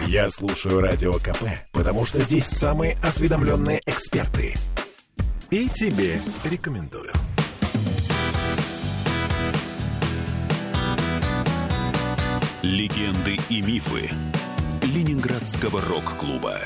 Я 0.00 0.28
слушаю 0.28 0.80
Радио 0.80 1.14
КП, 1.14 1.44
потому 1.72 2.04
что 2.04 2.20
здесь 2.20 2.46
самые 2.46 2.98
осведомленные 3.02 3.80
эксперты. 3.86 4.54
И 5.50 5.68
тебе 5.68 6.20
рекомендую. 6.44 7.10
Легенды 12.62 13.38
и 13.50 13.62
мифы 13.62 14.10
Ленинградского 14.82 15.80
рок-клуба. 15.82 16.58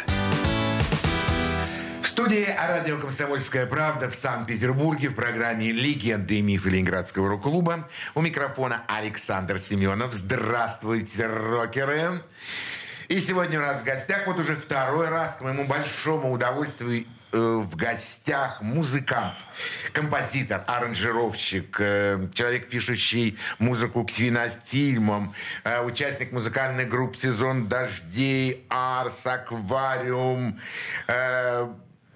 В 2.03 2.07
студии 2.07 2.46
радио 2.57 2.99
«Комсомольская 2.99 3.67
правда» 3.67 4.11
в 4.11 4.15
Санкт-Петербурге 4.15 5.09
в 5.09 5.15
программе 5.15 5.71
«Легенды 5.71 6.39
и 6.39 6.43
мифы 6.43 6.71
Ленинградского 6.71 7.29
рок-клуба». 7.29 7.89
У 8.15 8.23
микрофона 8.23 8.83
Александр 8.89 9.59
Семенов. 9.59 10.15
Здравствуйте, 10.15 11.27
рокеры! 11.27 12.23
И 13.09 13.20
сегодня 13.20 13.59
у 13.59 13.62
нас 13.62 13.80
в 13.80 13.84
гостях, 13.84 14.26
вот 14.26 14.39
уже 14.39 14.54
второй 14.54 15.08
раз, 15.08 15.36
к 15.36 15.40
моему 15.40 15.64
большому 15.64 16.30
удовольствию, 16.30 17.07
э, 17.32 17.39
в 17.39 17.75
гостях 17.75 18.61
музыкант, 18.61 19.35
композитор, 19.94 20.62
аранжировщик, 20.66 21.80
э, 21.80 22.29
человек, 22.35 22.68
пишущий 22.68 23.39
музыку 23.58 24.04
к 24.04 24.11
кинофильмам, 24.11 25.35
э, 25.64 25.82
участник 25.85 26.32
музыкальной 26.32 26.85
группы 26.85 27.16
«Сезон 27.16 27.66
дождей», 27.66 28.66
«Арс», 28.68 29.27
«Аквариум», 29.27 30.61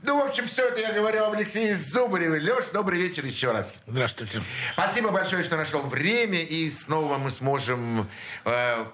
ну, 0.04 0.20
в 0.20 0.28
общем, 0.28 0.46
все 0.46 0.68
это 0.68 0.80
я 0.80 0.92
говорю 0.92 1.24
об 1.24 1.32
Алексее 1.32 1.76
Зубареве. 1.76 2.40
Леш, 2.40 2.64
добрый 2.72 3.00
вечер 3.00 3.24
еще 3.24 3.52
раз. 3.52 3.82
Здравствуйте. 3.86 4.42
Спасибо 4.72 5.10
большое, 5.10 5.44
что 5.44 5.56
нашел 5.56 5.82
время, 5.82 6.42
и 6.42 6.70
снова 6.72 7.18
мы 7.18 7.30
сможем 7.30 8.08
э, 8.44 8.84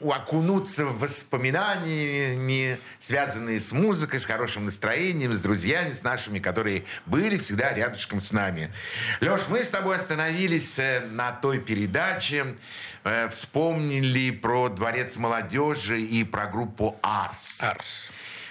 окунуться 0.00 0.84
в 0.86 0.98
воспоминания, 0.98 2.78
связанные 2.98 3.60
с 3.60 3.70
музыкой, 3.70 4.18
с 4.18 4.26
хорошим 4.26 4.64
настроением, 4.64 5.32
с 5.32 5.40
друзьями, 5.40 5.92
с 5.92 6.02
нашими, 6.02 6.40
которые 6.40 6.84
были 7.06 7.36
всегда 7.36 7.72
рядышком 7.72 8.20
с 8.20 8.32
нами. 8.32 8.72
Леш, 9.20 9.42
мы 9.48 9.62
с 9.62 9.68
тобой 9.68 9.96
остановились 9.96 10.78
э, 10.80 11.06
на 11.10 11.30
той 11.30 11.60
передаче, 11.60 12.56
э, 13.04 13.28
вспомнили 13.28 14.32
про 14.32 14.68
Дворец 14.68 15.14
молодежи 15.14 16.00
и 16.00 16.24
про 16.24 16.46
группу 16.46 16.98
«Арс». 17.02 17.60
«Арс». 17.60 18.08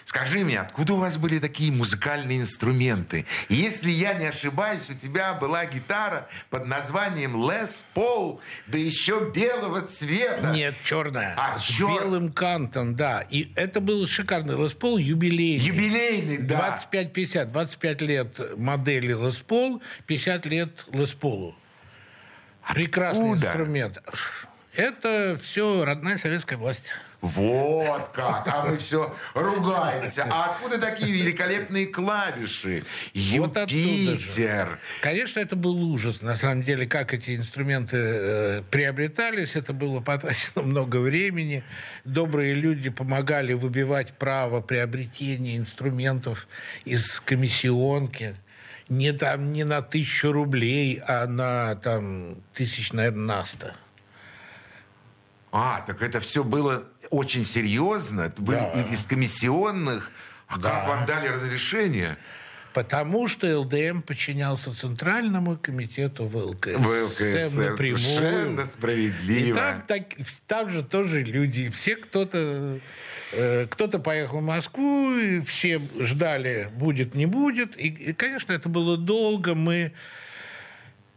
Скажи 0.08 0.46
мне, 0.46 0.62
откуда 0.62 0.94
у 0.94 0.98
вас 1.00 1.18
были 1.18 1.38
такие 1.38 1.70
музыкальные 1.70 2.40
инструменты? 2.40 3.26
Если 3.50 3.92
я 3.92 4.14
не 4.14 4.28
ошибаюсь, 4.28 4.90
у 4.90 4.94
тебя 4.94 5.34
была 5.34 5.66
гитара 5.66 6.30
под 6.50 6.66
названием 6.66 7.36
Лес 7.36 7.84
Пол, 7.94 8.40
да 8.68 8.78
еще 8.78 9.30
белого 9.36 9.82
цвета. 9.82 10.54
Нет, 10.54 10.76
черная. 10.86 11.36
А, 11.38 11.60
с 11.60 11.64
чер... 11.64 11.88
белым 11.88 12.32
кантом, 12.32 12.96
да. 12.96 13.20
И 13.20 13.52
это 13.58 13.82
был 13.82 14.08
шикарный 14.08 14.56
Лес 14.56 14.72
Пол, 14.72 14.98
юбилейный. 14.98 15.66
Юбилейный, 15.66 16.38
да. 16.38 16.80
25-50, 16.90 17.52
25 17.52 18.02
лет 18.04 18.58
модели 18.58 19.08
Лес 19.08 19.36
Пол, 19.40 19.82
50 20.06 20.46
лет 20.46 20.86
Лес 20.94 21.12
Полу. 21.12 21.54
Прекрасный 22.74 23.32
Откуда? 23.32 23.48
инструмент. 23.48 24.02
Это 24.74 25.38
все 25.42 25.84
родная 25.84 26.18
советская 26.18 26.58
власть. 26.58 26.94
Вот 27.22 28.10
как, 28.14 28.48
а 28.48 28.66
мы 28.68 28.78
все 28.78 29.14
ругаемся. 29.34 30.28
А 30.30 30.52
откуда 30.52 30.78
такие 30.80 31.12
великолепные 31.12 31.88
клавиши? 31.88 32.84
Вот. 33.16 33.58
Юпитер. 33.72 34.80
Конечно, 35.02 35.40
это 35.40 35.56
был 35.56 35.82
ужас. 35.92 36.22
На 36.22 36.36
самом 36.36 36.62
деле, 36.62 36.86
как 36.86 37.14
эти 37.14 37.36
инструменты 37.36 37.98
э, 37.98 38.64
приобретались, 38.70 39.56
это 39.56 39.74
было 39.74 40.00
потрачено 40.00 40.62
много 40.64 40.98
времени. 40.98 41.64
Добрые 42.06 42.54
люди 42.54 42.90
помогали 42.90 43.54
выбивать 43.54 44.14
право 44.14 44.62
приобретения 44.62 45.58
инструментов 45.58 46.48
из 46.86 47.20
комиссионки. 47.20 48.36
Не, 48.90 49.12
там, 49.12 49.52
не 49.52 49.64
на 49.64 49.82
тысячу 49.82 50.32
рублей, 50.32 51.02
а 51.06 51.26
на 51.26 51.76
там, 51.76 52.38
тысяч, 52.54 52.94
наверное, 52.94 53.38
на 53.38 53.46
сто. 53.46 53.72
А, 55.52 55.82
так 55.88 56.02
это 56.02 56.20
все 56.20 56.44
было 56.44 56.84
очень 57.10 57.46
серьезно? 57.46 58.34
Вы 58.38 58.54
Да. 58.56 58.72
из 58.92 59.06
комиссионных? 59.06 60.12
А 60.48 60.58
Да. 60.58 60.70
как 60.72 60.88
вам 60.88 61.06
дали 61.06 61.28
разрешение? 61.28 62.18
Потому 62.74 63.28
что 63.28 63.48
ЛДМ 63.60 64.02
подчинялся 64.02 64.72
Центральному 64.72 65.58
комитету 65.58 66.26
ВЛКС. 66.28 66.78
В 66.78 66.88
ЛКСР. 66.88 67.76
Совершенно 67.76 68.62
И 68.62 68.66
справедливо. 68.66 69.58
там, 69.58 69.82
так- 69.88 70.14
там 70.46 70.70
же 70.70 70.84
тоже 70.84 71.24
люди. 71.24 71.70
Все 71.70 71.96
кто-то... 71.96 72.80
э, 73.34 73.66
Кто-то 73.70 73.98
поехал 74.00 74.40
в 74.40 74.44
Москву, 74.44 75.18
и 75.18 75.40
все 75.42 75.82
ждали, 76.00 76.70
будет, 76.76 77.16
не 77.16 77.26
будет. 77.26 77.76
И, 77.80 77.88
и, 77.88 78.14
конечно, 78.14 78.54
это 78.54 78.70
было 78.70 78.96
долго. 78.96 79.56
Мы... 79.56 79.92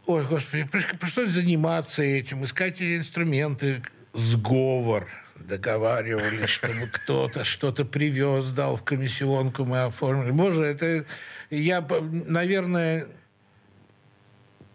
Ой, 0.07 0.25
господи, 0.25 0.63
приш- 0.71 0.97
пришлось 0.97 1.29
заниматься 1.29 2.01
этим, 2.01 2.43
искать 2.43 2.75
эти 2.77 2.97
инструменты, 2.97 3.83
сговор 4.13 5.07
договаривались, 5.35 6.49
чтобы 6.49 6.87
кто-то 6.91 7.43
что-то 7.43 7.85
привез, 7.85 8.51
дал 8.51 8.75
в 8.75 8.83
комиссионку, 8.83 9.65
мы 9.65 9.83
оформили. 9.83 10.31
Боже, 10.31 10.63
это 10.63 11.05
я, 11.49 11.81
наверное, 11.81 13.07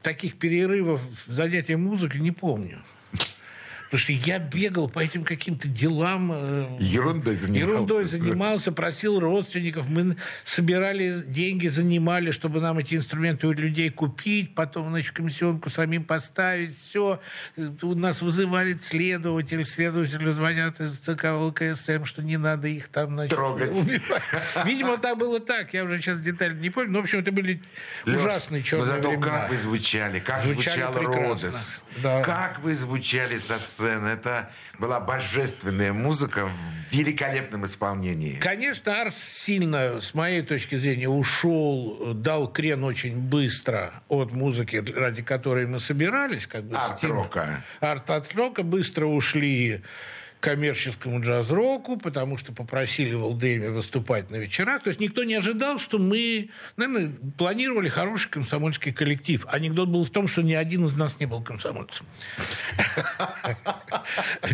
таких 0.02 0.38
перерывов 0.38 1.00
в 1.26 1.32
занятии 1.32 1.74
музыкой 1.74 2.20
не 2.20 2.32
помню. 2.32 2.78
Потому 3.86 3.98
что 4.00 4.12
я 4.12 4.38
бегал 4.38 4.88
по 4.88 5.00
этим 5.00 5.24
каким-то 5.24 5.68
делам. 5.68 6.30
э, 6.34 6.76
Ерундой 6.80 7.36
занимался. 7.36 7.70
Ерундой 7.70 8.04
занимался, 8.06 8.72
просил 8.72 9.20
родственников. 9.20 9.88
Мы 9.88 10.16
собирали 10.44 11.22
деньги, 11.26 11.68
занимали, 11.68 12.30
чтобы 12.32 12.60
нам 12.60 12.78
эти 12.78 12.94
инструменты 12.96 13.46
у 13.46 13.52
людей 13.52 13.90
купить, 13.90 14.54
потом, 14.54 14.88
значит, 14.90 15.12
комиссионку 15.14 15.70
самим 15.70 16.04
поставить. 16.04 16.76
Все. 16.76 17.20
У 17.82 17.94
нас 17.94 18.22
вызывали 18.22 18.74
следователь. 18.74 19.64
Следователю 19.64 20.32
звонят 20.32 20.80
из 20.80 20.98
ЦК 20.98 21.26
ЛКСМ, 21.32 22.04
что 22.04 22.22
не 22.22 22.36
надо 22.36 22.68
их 22.68 22.88
там, 22.88 23.14
значит, 23.14 23.34
Трогать. 23.36 23.70
убивать. 23.76 24.22
Видимо, 24.64 24.98
так 24.98 25.16
было 25.18 25.38
так. 25.40 25.72
Я 25.74 25.84
уже 25.84 25.98
сейчас 26.00 26.18
детали 26.20 26.54
не 26.54 26.70
помню. 26.70 26.90
Но, 26.92 26.98
в 27.00 27.02
общем, 27.02 27.20
это 27.20 27.32
были 27.32 27.62
Лёш, 28.04 28.20
ужасные 28.20 28.62
черные 28.62 28.86
Но 28.86 28.92
зато 28.96 29.08
времена. 29.10 29.26
как 29.26 29.50
вы 29.50 29.56
звучали, 29.58 30.18
как 30.20 30.44
Звучали 30.44 30.74
звучал 30.80 30.92
прекрасно. 30.92 31.28
Родос. 31.28 31.84
Да. 32.02 32.22
Как 32.22 32.58
вы 32.62 32.74
звучали 32.74 33.38
со 33.38 33.58
сцены. 33.76 34.08
Это 34.08 34.50
была 34.78 35.00
божественная 35.00 35.92
музыка 35.92 36.48
в 36.88 36.94
великолепном 36.94 37.66
исполнении. 37.66 38.38
Конечно, 38.38 39.00
Арс 39.00 39.16
сильно, 39.16 40.00
с 40.00 40.14
моей 40.14 40.42
точки 40.42 40.76
зрения, 40.76 41.08
ушел, 41.08 42.14
дал 42.14 42.50
крен 42.50 42.84
очень 42.84 43.18
быстро 43.18 44.02
от 44.08 44.32
музыки, 44.32 44.82
ради 44.94 45.22
которой 45.22 45.66
мы 45.66 45.80
собирались. 45.80 46.46
Как 46.46 46.64
бы, 46.64 46.76
Арт-рока. 46.76 47.62
Арт-от-рока 47.80 48.62
быстро 48.62 49.06
ушли 49.06 49.82
коммерческому 50.46 51.20
джаз-року, 51.20 51.96
потому 51.96 52.36
что 52.36 52.52
попросили 52.52 53.14
в 53.14 53.24
ЛДМ 53.24 53.72
выступать 53.72 54.30
на 54.30 54.36
вечерах. 54.36 54.84
То 54.84 54.90
есть 54.90 55.00
никто 55.00 55.24
не 55.24 55.34
ожидал, 55.34 55.80
что 55.80 55.98
мы, 55.98 56.50
наверное, 56.76 57.12
планировали 57.36 57.88
хороший 57.88 58.30
комсомольский 58.30 58.92
коллектив. 58.92 59.44
Анекдот 59.48 59.88
был 59.88 60.04
в 60.04 60.10
том, 60.10 60.28
что 60.28 60.42
ни 60.42 60.52
один 60.52 60.84
из 60.84 60.96
нас 60.96 61.18
не 61.18 61.26
был 61.26 61.42
комсомольцем. 61.42 62.06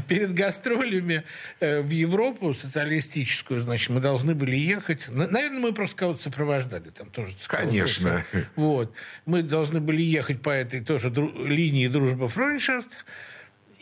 Перед 0.09 0.33
гастролями 0.33 1.25
э, 1.61 1.83
в 1.83 1.91
Европу 1.91 2.55
социалистическую, 2.55 3.61
значит, 3.61 3.91
мы 3.91 4.01
должны 4.01 4.35
были 4.35 4.57
ехать. 4.57 5.09
На- 5.09 5.29
Наверное, 5.29 5.61
мы 5.61 5.73
просто 5.75 5.95
кого-то 5.97 6.23
сопровождали 6.23 6.89
там 6.89 7.11
тоже. 7.11 7.37
Конечно. 7.49 8.25
Вот. 8.57 8.95
Мы 9.27 9.43
должны 9.43 9.81
были 9.81 10.01
ехать 10.01 10.41
по 10.41 10.49
этой 10.49 10.81
тоже 10.81 11.11
линии 11.11 11.87
дружба 11.87 12.29
фройншафт. 12.29 13.05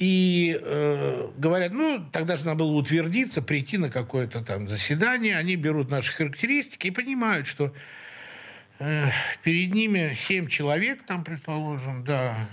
И 0.00 0.58
э, 0.58 1.28
говорят, 1.36 1.72
ну, 1.72 2.02
тогда 2.10 2.36
же 2.38 2.46
надо 2.46 2.60
было 2.60 2.72
утвердиться, 2.72 3.42
прийти 3.42 3.76
на 3.76 3.91
какое-то 3.91 4.42
там 4.42 4.66
заседание. 4.66 5.36
Они 5.36 5.56
берут 5.56 5.91
наши 5.91 6.10
характеристики 6.10 6.86
и 6.86 6.91
понимают, 6.91 7.47
что 7.47 7.74
э, 8.78 9.10
перед 9.42 9.74
ними 9.74 10.16
семь 10.18 10.47
человек, 10.48 11.04
там, 11.04 11.22
предположим, 11.22 12.02
да, 12.02 12.48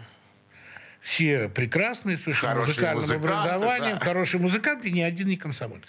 все 1.02 1.48
прекрасные, 1.48 2.18
с 2.18 2.26
высшим 2.26 2.50
Хорошие 2.50 2.94
музыкальным 2.94 3.24
образованием, 3.24 3.98
да. 3.98 4.04
хорошие 4.04 4.42
музыканты, 4.42 4.92
ни 4.92 5.00
один 5.00 5.30
не 5.30 5.38
комсомолец. 5.38 5.88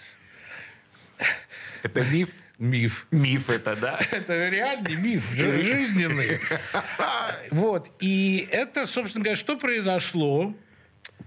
Это 1.83 2.05
миф? 2.05 2.29
Миф. 2.57 3.05
Миф 3.11 3.49
это, 3.49 3.75
да? 3.75 3.99
Это 4.11 4.47
реальный 4.47 4.95
миф, 4.95 5.29
жи- 5.35 5.61
жизненный. 5.61 6.39
Вот. 7.51 7.91
И 7.99 8.47
это, 8.49 8.87
собственно 8.87 9.25
говоря, 9.25 9.35
что 9.35 9.57
произошло? 9.57 10.55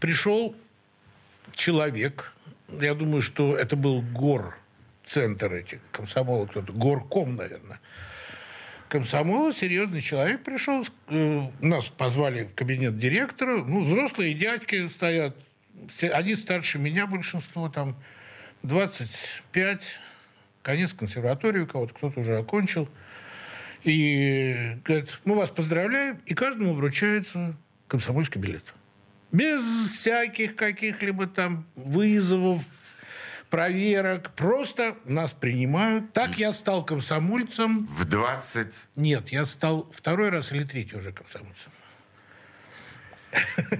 Пришел 0.02 0.56
человек, 1.54 2.32
я 2.80 2.92
думаю, 2.94 3.22
что 3.22 3.56
это 3.56 3.76
был 3.76 4.02
гор, 4.02 4.58
центр 5.06 5.52
этих 5.54 5.78
комсомола, 5.92 6.46
кто-то, 6.46 6.72
горком, 6.72 7.36
наверное. 7.36 7.78
Комсомола, 8.88 9.52
серьезный 9.52 10.00
человек 10.00 10.42
пришел, 10.42 10.84
э, 11.06 11.48
нас 11.60 11.86
позвали 11.86 12.46
в 12.46 12.54
кабинет 12.56 12.98
директора, 12.98 13.62
ну, 13.62 13.84
взрослые 13.84 14.34
дядьки 14.34 14.88
стоят, 14.88 15.36
они 16.00 16.34
старше 16.34 16.80
меня, 16.80 17.06
большинство 17.06 17.68
там, 17.68 17.94
25, 18.64 20.00
конец 20.62 20.94
консерватории 20.94 21.60
у 21.60 21.66
кого-то, 21.68 21.94
кто-то 21.94 22.18
уже 22.18 22.38
окончил. 22.38 22.88
И 23.84 24.78
говорит, 24.84 25.20
мы 25.24 25.36
вас 25.36 25.50
поздравляем, 25.50 26.20
и 26.26 26.34
каждому 26.34 26.74
вручается 26.74 27.54
комсомольский 27.86 28.40
билет. 28.40 28.64
Без 29.32 29.62
всяких 29.62 30.56
каких-либо 30.56 31.26
там 31.26 31.66
вызовов, 31.74 32.62
проверок. 33.48 34.30
Просто 34.30 34.96
нас 35.04 35.32
принимают. 35.32 36.12
Так 36.12 36.38
я 36.38 36.52
стал 36.52 36.84
комсомольцем. 36.84 37.86
В 37.86 38.04
20... 38.04 38.88
Нет, 38.96 39.28
я 39.30 39.44
стал 39.46 39.90
второй 39.92 40.28
раз 40.30 40.52
или 40.52 40.64
третий 40.64 40.96
уже 40.96 41.12
комсомольцем. 41.12 41.72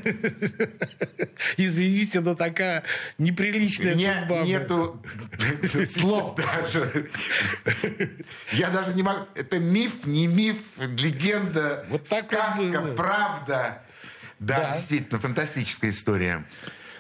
Извините, 1.58 2.20
но 2.20 2.34
такая 2.34 2.84
неприличная 3.18 3.94
Не, 3.94 4.14
судьба. 4.20 4.42
нету 4.42 5.02
слов 5.86 6.36
даже. 6.36 7.08
Я 8.52 8.70
даже 8.70 8.94
не 8.94 9.02
могу... 9.02 9.26
Это 9.34 9.58
миф, 9.58 10.06
не 10.06 10.26
миф, 10.26 10.78
легенда, 10.78 11.84
Вот 11.88 12.04
так 12.08 12.24
сказка, 12.24 12.94
правда. 12.96 13.82
Да, 14.42 14.60
Да. 14.60 14.72
действительно, 14.74 15.18
фантастическая 15.20 15.90
история. 15.90 16.44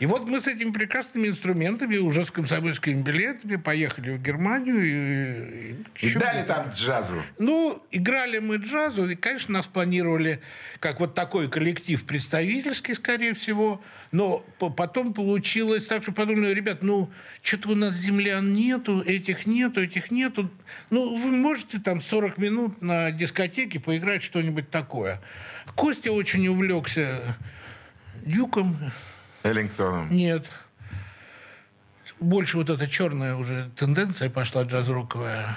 И 0.02 0.06
вот 0.06 0.26
мы 0.26 0.40
с 0.40 0.48
этими 0.48 0.72
прекрасными 0.72 1.28
инструментами, 1.28 1.96
уже 1.96 2.24
с 2.24 2.32
комсомольскими 2.32 3.00
билетами, 3.00 3.54
поехали 3.54 4.10
в 4.10 4.20
Германию. 4.20 4.84
И, 4.84 5.76
и 6.04 6.08
И 6.08 6.14
дали 6.14 6.42
там 6.42 6.70
джазу. 6.70 7.22
Ну, 7.38 7.80
играли 7.92 8.40
мы 8.40 8.56
джазу, 8.56 9.08
и, 9.08 9.14
конечно, 9.14 9.52
нас 9.54 9.68
планировали 9.68 10.40
как 10.80 10.98
вот 10.98 11.14
такой 11.14 11.48
коллектив 11.48 12.04
представительский, 12.04 12.96
скорее 12.96 13.32
всего. 13.32 13.80
Но 14.10 14.44
по- 14.58 14.70
потом 14.70 15.14
получилось 15.14 15.86
так, 15.86 16.02
что 16.02 16.10
подумали, 16.10 16.52
ребят, 16.52 16.82
ну, 16.82 17.08
что-то 17.40 17.68
у 17.68 17.76
нас 17.76 17.94
землян 17.94 18.52
нету, 18.54 19.02
этих 19.02 19.46
нету, 19.46 19.80
этих 19.80 20.10
нету. 20.10 20.50
Ну, 20.90 21.14
вы 21.16 21.30
можете 21.30 21.78
там 21.78 22.00
40 22.00 22.38
минут 22.38 22.82
на 22.82 23.12
дискотеке 23.12 23.78
поиграть 23.78 24.24
что-нибудь 24.24 24.68
такое. 24.68 25.20
Костя 25.76 26.10
очень 26.10 26.48
увлекся 26.48 27.36
дюком. 28.24 28.76
Эллингтоном. 29.42 30.10
Нет. 30.10 30.48
Больше 32.20 32.56
вот 32.56 32.70
эта 32.70 32.86
черная 32.86 33.34
уже 33.34 33.70
тенденция 33.76 34.30
пошла 34.30 34.62
джаз-роковая. 34.62 35.56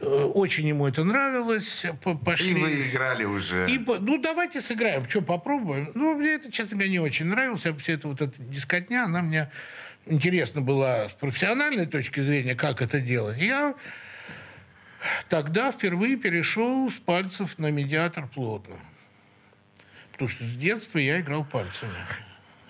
Э, 0.00 0.30
Очень 0.34 0.68
ему 0.68 0.86
это 0.86 1.02
нравилось. 1.02 1.86
Пошли. 2.24 2.50
И 2.50 2.54
вы 2.54 2.90
играли 2.90 3.24
уже. 3.24 3.70
И 3.70 3.78
ну, 3.78 4.20
давайте 4.20 4.60
сыграем. 4.60 5.08
Что, 5.08 5.22
попробуем? 5.22 5.90
Ну, 5.94 6.14
мне 6.14 6.34
это, 6.34 6.52
честно 6.52 6.76
говоря, 6.76 6.90
не 6.90 7.00
очень 7.00 7.26
нравилось. 7.26 7.60
Вся 7.60 7.92
эта 7.92 8.08
вот 8.08 8.20
эта 8.20 8.34
дискотня, 8.42 9.04
она 9.04 9.22
мне 9.22 9.50
интересна 10.06 10.60
была 10.60 11.08
с 11.08 11.12
профессиональной 11.12 11.86
точки 11.86 12.20
зрения, 12.20 12.54
как 12.54 12.82
это 12.82 13.00
делать. 13.00 13.38
Я 13.38 13.74
тогда 15.28 15.72
впервые 15.72 16.16
перешел 16.16 16.90
с 16.90 16.98
пальцев 16.98 17.58
на 17.58 17.70
медиатор 17.70 18.26
плотно. 18.26 18.76
Потому 20.12 20.28
что 20.28 20.44
с 20.44 20.52
детства 20.52 20.98
я 20.98 21.20
играл 21.20 21.44
пальцами. 21.44 21.92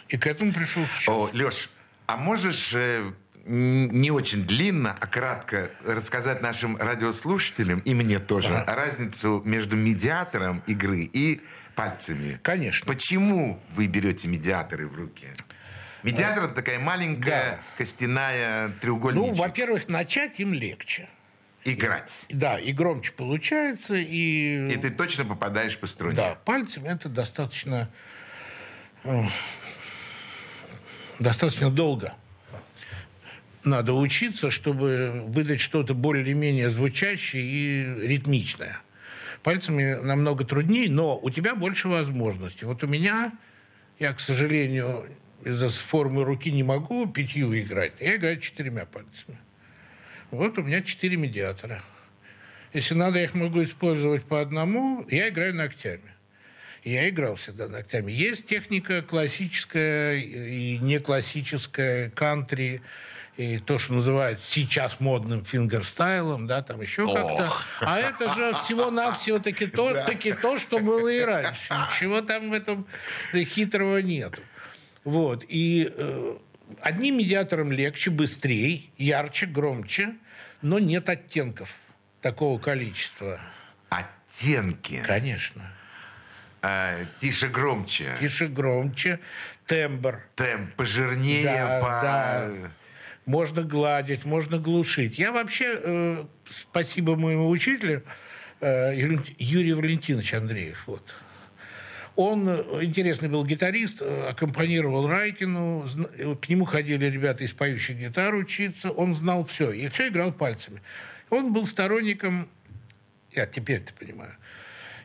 И 0.08 0.16
к 0.16 0.26
этому 0.26 0.52
пришел 0.52 0.84
с 0.86 1.08
О, 1.08 1.30
Леш, 1.32 1.70
а 2.06 2.16
можешь 2.16 2.72
э, 2.74 3.02
не 3.44 4.10
очень 4.10 4.44
длинно, 4.44 4.96
а 4.98 5.06
кратко 5.06 5.70
рассказать 5.84 6.42
нашим 6.42 6.76
радиослушателям 6.76 7.80
и 7.80 7.94
мне 7.94 8.18
тоже 8.18 8.64
разницу 8.66 9.42
между 9.44 9.76
медиатором 9.76 10.62
игры 10.66 11.00
и 11.00 11.40
пальцами? 11.74 12.38
Конечно. 12.42 12.86
Почему 12.86 13.62
вы 13.70 13.86
берете 13.86 14.28
медиаторы 14.28 14.88
в 14.88 14.96
руки? 14.96 15.26
Медиатор 16.02 16.44
это 16.44 16.54
такая 16.54 16.78
маленькая 16.78 17.56
Да. 17.56 17.58
костяная 17.76 18.68
Ну, 18.68 18.74
треугольничек. 18.80 19.36
во-первых, 19.36 19.88
начать 19.88 20.38
им 20.40 20.54
легче. 20.54 21.08
Играть. 21.64 22.24
Да, 22.30 22.58
и 22.58 22.72
громче 22.72 23.12
получается, 23.12 23.94
и... 23.94 24.68
И 24.72 24.76
ты 24.76 24.90
точно 24.90 25.24
попадаешь 25.24 25.76
по 25.78 25.86
струне. 25.86 26.16
Да, 26.16 26.34
пальцами 26.34 26.88
это 26.88 27.08
достаточно... 27.08 27.90
достаточно 31.18 31.70
долго. 31.70 32.14
Надо 33.64 33.92
учиться, 33.92 34.50
чтобы 34.50 35.24
выдать 35.26 35.60
что-то 35.60 35.94
более-менее 35.94 36.70
звучащее 36.70 37.42
и 37.42 38.06
ритмичное. 38.06 38.80
Пальцами 39.42 39.94
намного 40.02 40.44
труднее, 40.44 40.90
но 40.90 41.18
у 41.18 41.30
тебя 41.30 41.54
больше 41.54 41.88
возможностей. 41.88 42.64
Вот 42.64 42.82
у 42.82 42.86
меня, 42.86 43.32
я, 43.98 44.12
к 44.12 44.20
сожалению, 44.20 45.06
из-за 45.44 45.68
формы 45.68 46.24
руки 46.24 46.50
не 46.50 46.62
могу 46.62 47.06
пятью 47.06 47.58
играть. 47.58 47.92
Я 48.00 48.16
играю 48.16 48.40
четырьмя 48.40 48.86
пальцами. 48.86 49.38
Вот 50.30 50.58
у 50.58 50.62
меня 50.62 50.82
четыре 50.82 51.16
медиатора. 51.16 51.82
Если 52.72 52.94
надо, 52.94 53.18
я 53.18 53.24
их 53.24 53.34
могу 53.34 53.62
использовать 53.62 54.24
по 54.24 54.40
одному. 54.40 55.06
Я 55.08 55.28
играю 55.28 55.54
ногтями. 55.54 56.12
Я 56.88 57.06
играл 57.10 57.34
всегда 57.34 57.68
ногтями. 57.68 58.10
Есть 58.10 58.46
техника 58.46 59.02
классическая 59.02 60.16
и 60.16 60.78
не 60.78 60.98
классическая, 61.00 62.08
кантри, 62.08 62.80
и 63.36 63.58
то, 63.58 63.78
что 63.78 63.92
называют 63.92 64.42
сейчас 64.42 64.98
модным 64.98 65.44
фингерстайлом, 65.44 66.46
да, 66.46 66.62
там 66.62 66.80
еще 66.80 67.06
как-то. 67.06 67.52
А 67.80 67.98
это 67.98 68.34
же 68.34 68.54
всего-навсего 68.54 69.38
таки 69.38 69.66
то, 69.66 70.02
таки 70.06 70.32
то, 70.32 70.58
что 70.58 70.78
было 70.78 71.08
и 71.08 71.20
раньше. 71.20 71.70
Ничего 71.70 72.22
там 72.22 72.48
в 72.48 72.52
этом 72.54 72.86
хитрого 73.34 73.98
нету. 73.98 74.40
Вот. 75.04 75.44
И 75.46 75.92
э, 75.94 76.36
одним 76.80 77.18
медиатором 77.18 77.70
легче, 77.70 78.10
быстрее, 78.10 78.84
ярче, 78.96 79.44
громче, 79.44 80.14
но 80.62 80.78
нет 80.78 81.10
оттенков 81.10 81.74
такого 82.22 82.58
количества. 82.58 83.38
Оттенки. 83.90 85.02
Конечно. 85.06 85.70
А, 86.62 86.96
тише, 87.20 87.48
громче. 87.48 88.06
Тише, 88.20 88.48
громче, 88.48 89.20
тембр. 89.66 90.20
Темп 90.34 90.74
пожирнее, 90.74 91.44
Да, 91.44 91.80
по... 91.80 91.86
да. 92.02 92.50
Можно 93.26 93.62
гладить, 93.62 94.24
можно 94.24 94.58
глушить. 94.58 95.18
Я 95.18 95.32
вообще, 95.32 95.78
э, 95.82 96.24
спасибо 96.46 97.14
моему 97.16 97.48
учителю, 97.50 98.02
э, 98.60 98.94
Юрий- 99.38 99.74
Валентинович 99.74 100.34
Андреев. 100.34 100.82
Вот. 100.86 101.14
Он 102.16 102.48
э, 102.48 102.84
интересный 102.84 103.28
был 103.28 103.44
гитарист, 103.44 103.98
э, 104.00 104.28
аккомпанировал 104.30 105.06
Райкину. 105.06 105.86
К 106.40 106.48
нему 106.48 106.64
ходили 106.64 107.04
ребята 107.04 107.44
из 107.44 107.52
поющих 107.52 107.98
гитар 107.98 108.34
учиться. 108.34 108.90
Он 108.90 109.14
знал 109.14 109.44
все. 109.44 109.70
И 109.72 109.88
все 109.88 110.08
играл 110.08 110.32
пальцами. 110.32 110.80
Он 111.30 111.52
был 111.52 111.66
сторонником, 111.66 112.48
я 113.32 113.44
теперь-то 113.46 113.92
понимаю, 113.92 114.34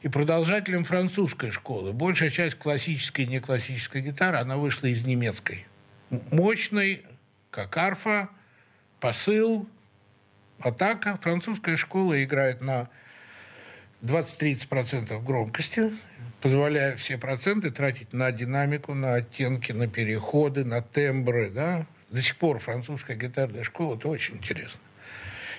и 0.03 0.10
продолжателем 0.10 0.83
французской 0.83 1.50
школы. 1.50 1.93
Большая 1.93 2.29
часть 2.29 2.55
классической 2.55 3.24
и 3.24 3.27
неклассической 3.27 4.01
гитары, 4.01 4.38
она 4.38 4.57
вышла 4.57 4.88
из 4.88 5.05
немецкой. 5.05 5.65
М- 6.12 6.22
Мощной, 6.31 7.05
как 7.50 7.77
арфа, 7.77 8.29
посыл, 9.00 9.67
атака. 10.60 11.17
Французская 11.22 11.77
школа 11.77 12.22
играет 12.22 12.60
на 12.60 12.89
20-30% 14.01 15.24
громкости, 15.24 15.93
позволяя 16.41 16.98
все 16.98 17.17
проценты 17.17 17.72
тратить 17.72 18.12
на 18.12 18.29
динамику, 18.33 18.93
на 18.93 19.15
оттенки, 19.15 19.72
на 19.72 19.88
переходы, 19.88 20.65
на 20.65 20.81
тембры. 20.81 21.50
Да? 21.50 21.86
До 22.10 22.22
сих 22.22 22.36
пор 22.36 22.60
французская 22.60 23.15
гитарная 23.15 23.63
школа– 23.63 23.95
это 23.98 24.10
очень 24.10 24.36
интересно. 24.36 24.81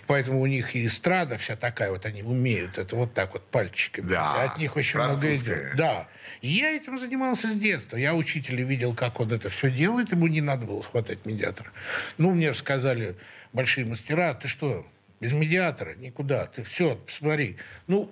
Поэтому 0.07 0.41
у 0.41 0.47
них 0.47 0.75
и 0.75 0.87
эстрада 0.87 1.37
вся 1.37 1.57
такая, 1.57 1.91
вот 1.91 2.07
они 2.07 2.23
умеют 2.23 2.79
это 2.79 2.97
вот 2.97 3.15
так 3.15 3.33
вот 3.33 3.47
пальчиками. 3.47 4.09
Да, 4.09 4.45
от 4.45 4.59
них 4.59 4.77
очень 4.77 4.99
много 4.99 5.33
идет. 5.33 5.77
Да. 5.77 6.07
Я 6.43 6.71
этим 6.71 6.99
занимался 6.99 7.49
с 7.49 7.55
детства. 7.55 7.97
Я 7.97 8.15
учителя 8.15 8.65
видел, 8.65 8.95
как 8.95 9.21
он 9.21 9.33
это 9.33 9.49
все 9.49 9.71
делает, 9.71 10.13
ему 10.13 10.27
не 10.27 10.41
надо 10.41 10.67
было 10.67 10.83
хватать 10.83 11.25
медиатора. 11.25 11.71
Ну, 12.19 12.33
мне 12.35 12.53
же 12.53 12.59
сказали 12.59 13.17
большие 13.53 13.87
мастера, 13.87 14.35
ты 14.35 14.49
что, 14.49 14.87
без 15.21 15.33
медиатора 15.33 15.95
никуда, 15.95 16.47
ты 16.47 16.63
все, 16.63 16.97
посмотри. 16.97 17.57
Ну, 17.87 18.11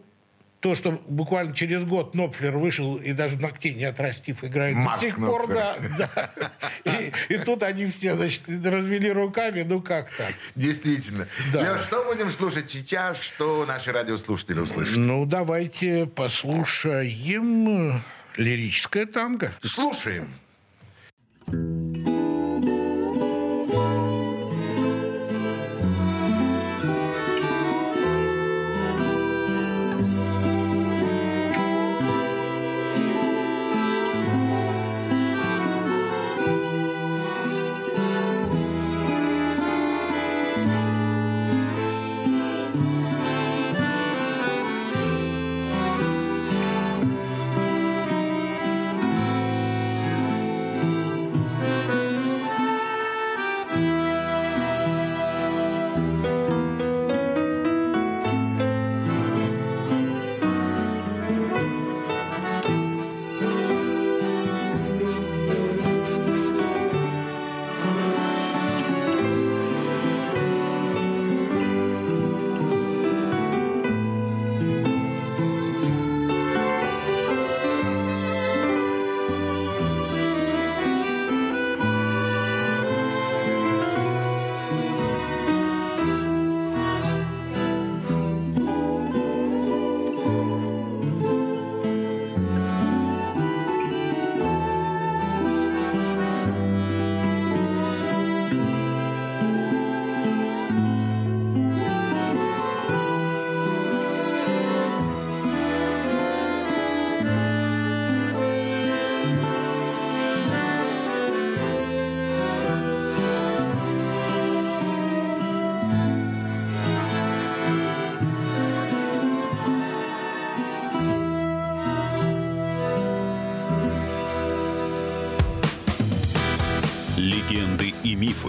то, 0.62 0.76
что 0.76 0.92
буквально 1.08 1.52
через 1.52 1.84
год 1.84 2.14
Нопфлер 2.14 2.56
вышел 2.56 2.96
и 2.96 3.12
даже 3.12 3.36
ногтей 3.36 3.74
не 3.74 3.84
отрастив, 3.84 4.44
играет 4.44 4.76
Марк 4.76 5.00
до 5.00 5.06
сих 5.06 5.16
пор, 5.16 5.50
Knopfler. 5.50 5.76
да. 5.98 6.08
да. 6.14 6.52
И, 6.84 7.34
и 7.34 7.38
тут 7.38 7.64
они 7.64 7.86
все, 7.86 8.14
значит, 8.14 8.42
развели 8.48 9.10
руками, 9.10 9.62
ну 9.62 9.82
как 9.82 10.08
так? 10.16 10.32
Действительно. 10.54 11.26
Да. 11.52 11.72
Леш, 11.72 11.80
что 11.80 12.04
будем 12.04 12.30
слушать 12.30 12.70
сейчас, 12.70 13.20
что 13.20 13.66
наши 13.66 13.90
радиослушатели 13.90 14.60
услышат? 14.60 14.96
Ну, 14.98 15.26
давайте 15.26 16.06
послушаем 16.06 18.00
лирическое 18.36 19.06
танго. 19.06 19.52
Слушаем. 19.62 20.32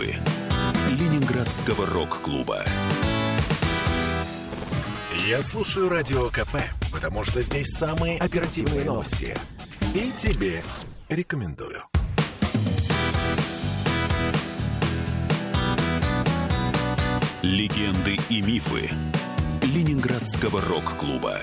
Ленинградского 0.01 1.85
рок-клуба. 1.85 2.65
Я 5.27 5.43
слушаю 5.43 5.87
Радио 5.87 6.29
КП, 6.29 6.57
потому 6.91 7.23
что 7.23 7.43
здесь 7.43 7.67
самые 7.67 8.17
оперативные 8.17 8.85
новости. 8.85 9.37
И 9.93 10.11
тебе 10.17 10.63
рекомендую. 11.09 11.83
Легенды 17.43 18.17
и 18.29 18.41
мифы 18.41 18.89
Ленинградского 19.61 20.59
рок-клуба. 20.61 21.37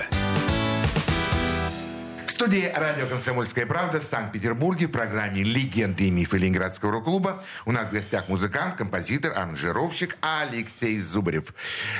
В 2.41 2.43
студии 2.43 2.71
радио 2.75 3.05
«Комсомольская 3.05 3.67
правда» 3.67 3.99
в 3.99 4.03
Санкт-Петербурге 4.03 4.87
в 4.87 4.91
программе 4.91 5.43
«Легенды 5.43 6.05
и 6.05 6.09
мифы 6.09 6.39
Ленинградского 6.39 6.91
рок-клуба» 6.91 7.43
у 7.67 7.71
нас 7.71 7.85
в 7.85 7.91
гостях 7.91 8.29
музыкант, 8.29 8.77
композитор, 8.77 9.33
аранжировщик 9.33 10.17
Алексей 10.21 10.99
Зубарев. 11.01 11.53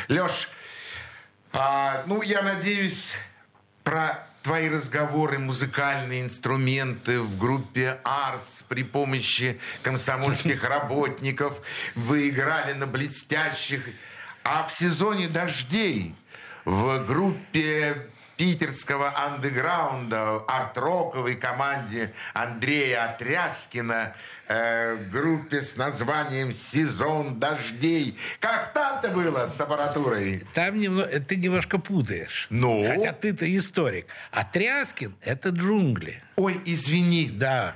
Леш, 0.07 0.50
а, 1.53 2.01
ну, 2.07 2.24
я 2.24 2.41
надеюсь, 2.41 3.19
про 3.83 4.17
твои 4.41 4.67
разговоры, 4.67 5.38
музыкальные 5.38 6.24
инструменты 6.24 7.19
в 7.19 7.38
группе 7.38 8.00
«Арс» 8.03 8.65
при 8.67 8.83
помощи 8.83 9.60
комсомольских 9.83 10.63
работников 10.67 11.62
вы 11.93 12.29
играли 12.29 12.74
на 12.74 12.88
блестящих. 12.88 13.88
А 14.43 14.63
в 14.63 14.74
сезоне 14.74 15.27
«Дождей» 15.27 16.15
в 16.65 17.05
группе 17.05 18.07
питерского 18.41 19.13
андеграунда, 19.15 20.38
арт-роковой 20.48 21.36
команде 21.36 22.12
Андрея 22.33 23.12
Отряскина, 23.12 24.15
э, 24.48 24.95
группе 25.12 25.62
с 25.62 25.77
названием 25.77 26.51
«Сезон 26.51 27.39
дождей». 27.39 28.17
Как 28.39 28.74
там-то 28.74 29.10
было 29.10 29.45
с 29.45 29.62
аппаратурой? 29.62 30.43
Там 30.55 30.79
немного, 30.79 31.07
ты 31.19 31.36
немножко 31.36 31.77
путаешь. 31.77 32.48
Ну? 32.50 32.83
Хотя 32.83 33.13
ты-то 33.13 33.45
историк. 33.55 34.07
А 34.31 34.43
Тряскин– 34.43 35.15
это 35.21 35.50
джунгли. 35.50 36.24
Ой, 36.36 36.60
извини, 36.65 37.29
Да. 37.31 37.75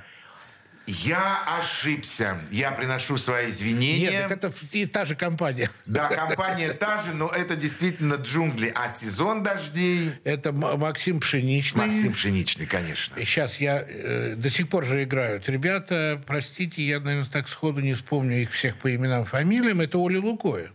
Я 0.86 1.42
ошибся. 1.58 2.38
Я 2.50 2.70
приношу 2.70 3.16
свои 3.16 3.50
извинения. 3.50 4.10
Нет, 4.10 4.28
так 4.28 4.44
это 4.44 4.52
и 4.72 4.86
та 4.86 5.04
же 5.04 5.14
компания. 5.14 5.70
Да, 5.84 6.08
компания 6.08 6.72
та 6.72 7.02
же, 7.02 7.12
но 7.12 7.28
это 7.28 7.56
действительно 7.56 8.14
джунгли. 8.14 8.72
А 8.74 8.92
сезон 8.92 9.42
дождей... 9.42 10.12
Это 10.24 10.52
Максим 10.52 11.20
Пшеничный. 11.20 11.86
Максим 11.86 12.12
Пшеничный, 12.12 12.66
конечно. 12.66 13.18
И 13.18 13.24
Сейчас 13.24 13.60
я 13.60 13.84
э, 13.86 14.34
до 14.36 14.48
сих 14.48 14.68
пор 14.68 14.84
же 14.84 15.02
играют. 15.02 15.48
Ребята, 15.48 16.22
простите, 16.24 16.82
я, 16.82 17.00
наверное, 17.00 17.28
так 17.28 17.48
сходу 17.48 17.80
не 17.80 17.94
вспомню 17.94 18.42
их 18.42 18.52
всех 18.52 18.76
по 18.76 18.94
именам, 18.94 19.24
фамилиям. 19.24 19.80
Это 19.80 19.98
Оля 19.98 20.20
Лукоя. 20.20 20.70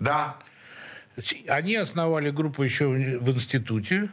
Да, 0.00 0.36
Они 1.48 1.74
основали 1.76 2.30
группу 2.30 2.62
еще 2.62 2.86
в 2.88 3.30
институте, 3.30 4.08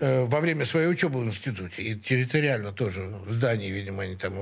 во 0.00 0.40
время 0.40 0.64
своей 0.64 0.88
учебы 0.88 1.20
в 1.20 1.26
институте. 1.26 1.82
И 1.82 1.94
территориально 1.94 2.72
тоже 2.72 3.02
в 3.02 3.30
здании, 3.30 3.70
видимо, 3.70 4.02
они 4.02 4.16
там 4.16 4.32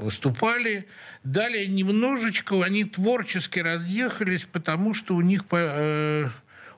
выступали. 0.00 0.86
Далее 1.22 1.66
немножечко 1.66 2.62
они 2.64 2.84
творчески 2.84 3.58
разъехались, 3.58 4.44
потому 4.44 4.94
что 4.94 5.14
у 5.14 5.20
них 5.20 5.42
э, 5.50 6.28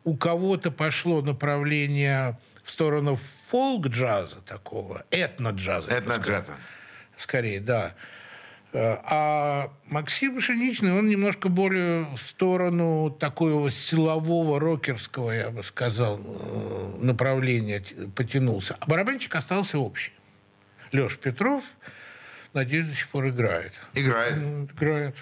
у 0.05 0.17
кого-то 0.17 0.71
пошло 0.71 1.23
направление 1.23 2.39
в 2.63 2.71
сторону 2.71 3.19
фолк-джаза 3.49 4.41
такого, 4.41 5.05
этно-джаза. 5.11 5.93
я 5.93 6.01
бы 6.01 6.13
это 6.13 6.23
сказал. 6.23 6.41
джаза. 6.41 6.53
Скорее, 7.17 7.61
да. 7.61 7.95
Э, 8.75 8.97
А 9.05 9.71
Максим 9.87 10.37
Пшеничный, 10.37 10.93
он 10.93 11.09
немножко 11.09 11.49
более 11.49 12.05
в 12.17 12.19
сторону 12.21 13.09
такого 13.09 13.71
силового, 13.71 14.59
рокерского, 14.59 15.31
я 15.31 15.51
бы 15.51 15.63
сказал, 15.63 16.21
э, 16.23 16.99
направления 17.01 17.83
потянулся. 18.17 18.77
А 18.81 18.87
барабанщик 18.87 19.35
остался 19.37 19.79
общий. 19.79 20.13
Леша 20.91 21.17
Петров, 21.23 21.63
надеюсь, 22.53 22.89
до 22.89 22.95
сих 22.97 23.09
пор 23.09 23.29
играет. 23.29 23.73
Играет. 23.95 24.33
М, 24.35 24.65
Играет. 24.65 25.17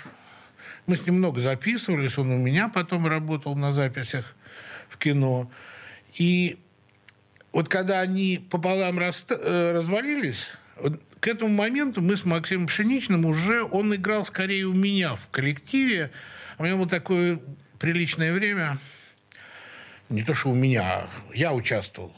Мы 0.87 0.97
с 0.97 1.07
ним 1.07 1.17
много 1.17 1.39
записывались, 1.41 2.17
он 2.19 2.31
у 2.31 2.39
меня 2.39 2.69
потом 2.71 3.07
работал 3.07 3.55
на 3.55 3.71
записях 3.71 4.35
в 4.89 4.97
кино. 4.97 5.51
И 6.15 6.59
вот 7.53 7.69
когда 7.69 8.01
они 8.01 8.45
пополам 8.51 8.99
раста- 8.99 9.39
э, 9.39 9.73
развалились, 9.73 10.49
к 11.23 11.29
этому 11.29 11.55
моменту 11.55 12.03
мы 12.03 12.17
с 12.17 12.25
Максимом 12.25 12.67
Пшеничным 12.67 13.25
уже, 13.27 13.63
он 13.63 13.95
играл 13.95 14.25
скорее 14.25 14.65
у 14.65 14.75
меня 14.75 15.15
в 15.15 15.29
коллективе, 15.29 16.11
а 16.59 16.65
у 16.65 16.67
было 16.67 16.89
такое 16.89 17.39
приличное 17.79 18.33
время, 18.33 18.79
не 20.09 20.25
то 20.25 20.35
что 20.35 20.51
у 20.51 20.57
меня, 20.57 21.07
я 21.33 21.53
участвовал 21.53 22.13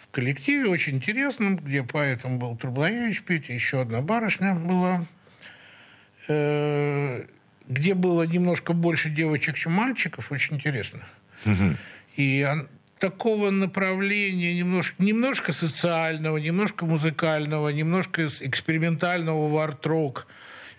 в 0.00 0.08
коллективе, 0.10 0.70
очень 0.70 0.96
интересном, 0.96 1.56
где 1.56 1.82
поэтом 1.82 2.38
был 2.38 2.56
Трублаевич 2.56 3.22
Петя, 3.22 3.52
еще 3.52 3.82
одна 3.82 4.00
барышня 4.00 4.54
была, 4.54 5.04
э, 6.28 7.26
где 7.68 7.92
было 7.92 8.22
немножко 8.22 8.72
больше 8.72 9.10
девочек, 9.10 9.56
чем 9.56 9.72
мальчиков, 9.72 10.32
очень 10.32 10.56
интересно. 10.56 11.06
И 12.16 12.48
он- 12.50 12.66
такого 12.98 13.50
направления 13.50 14.54
немножко, 14.54 15.02
немножко 15.02 15.52
социального, 15.52 16.36
немножко 16.36 16.84
музыкального, 16.84 17.68
немножко 17.68 18.26
экспериментального 18.26 19.48
в 19.48 19.56
арт-рок. 19.58 20.26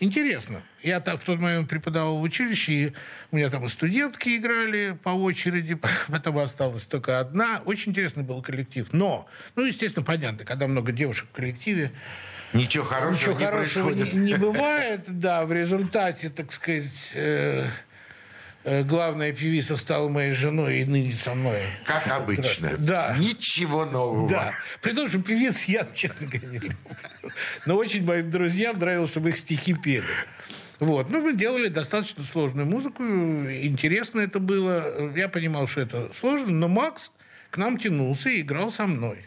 Интересно. 0.01 0.63
Я 0.81 1.01
там 1.01 1.17
в 1.17 1.23
тот 1.23 1.39
момент 1.39 1.69
преподавал 1.69 2.17
в 2.17 2.21
училище, 2.21 2.71
и 2.71 2.93
у 3.31 3.35
меня 3.35 3.49
там 3.49 3.65
и 3.65 3.69
студентки 3.69 4.37
играли 4.37 4.97
по 5.03 5.09
очереди, 5.09 5.77
потом 6.07 6.37
осталась 6.37 6.85
только 6.85 7.19
одна. 7.19 7.61
Очень 7.65 7.91
интересный 7.91 8.23
был 8.23 8.41
коллектив. 8.41 8.87
Но, 8.93 9.27
ну, 9.55 9.65
естественно, 9.65 10.05
понятно, 10.05 10.45
когда 10.45 10.67
много 10.67 10.91
девушек 10.91 11.27
в 11.31 11.35
коллективе, 11.35 11.91
Ничего 12.51 12.83
хорошего 12.83 13.31
Ничего 13.31 13.39
не 13.39 13.45
хорошего 13.45 13.89
не, 13.89 13.95
происходит. 14.01 14.21
не 14.23 14.33
бывает, 14.37 15.01
да. 15.07 15.45
В 15.45 15.53
результате, 15.53 16.29
так 16.29 16.51
сказать, 16.51 17.11
э, 17.13 17.67
главная 18.63 19.31
певица 19.31 19.75
стала 19.75 20.09
моей 20.09 20.31
женой 20.31 20.79
и 20.79 20.85
ныне 20.85 21.13
со 21.13 21.33
мной. 21.33 21.61
Как 21.85 22.07
обычно. 22.07 22.75
Да. 22.77 23.15
Ничего 23.17 23.85
нового. 23.85 24.29
Да. 24.29 24.53
При 24.81 24.93
том, 24.93 25.07
что 25.09 25.21
певиц 25.21 25.63
я, 25.65 25.87
честно 25.93 26.27
говоря, 26.27 26.47
не 26.47 26.59
люблю. 26.59 26.77
Но 27.65 27.75
очень 27.75 28.03
моим 28.03 28.29
друзьям 28.29 28.79
нравилось, 28.79 29.11
чтобы 29.11 29.29
их 29.29 29.39
стихи 29.39 29.73
пели. 29.73 30.05
Вот. 30.79 31.09
Ну, 31.09 31.21
мы 31.21 31.33
делали 31.35 31.67
достаточно 31.67 32.23
сложную 32.23 32.67
музыку. 32.67 33.03
Интересно 33.03 34.21
это 34.21 34.39
было. 34.39 35.13
Я 35.15 35.29
понимал, 35.29 35.67
что 35.67 35.81
это 35.81 36.09
сложно, 36.13 36.51
но 36.51 36.67
Макс 36.67 37.11
к 37.49 37.57
нам 37.57 37.77
тянулся 37.77 38.29
и 38.29 38.41
играл 38.41 38.71
со 38.71 38.85
мной. 38.85 39.25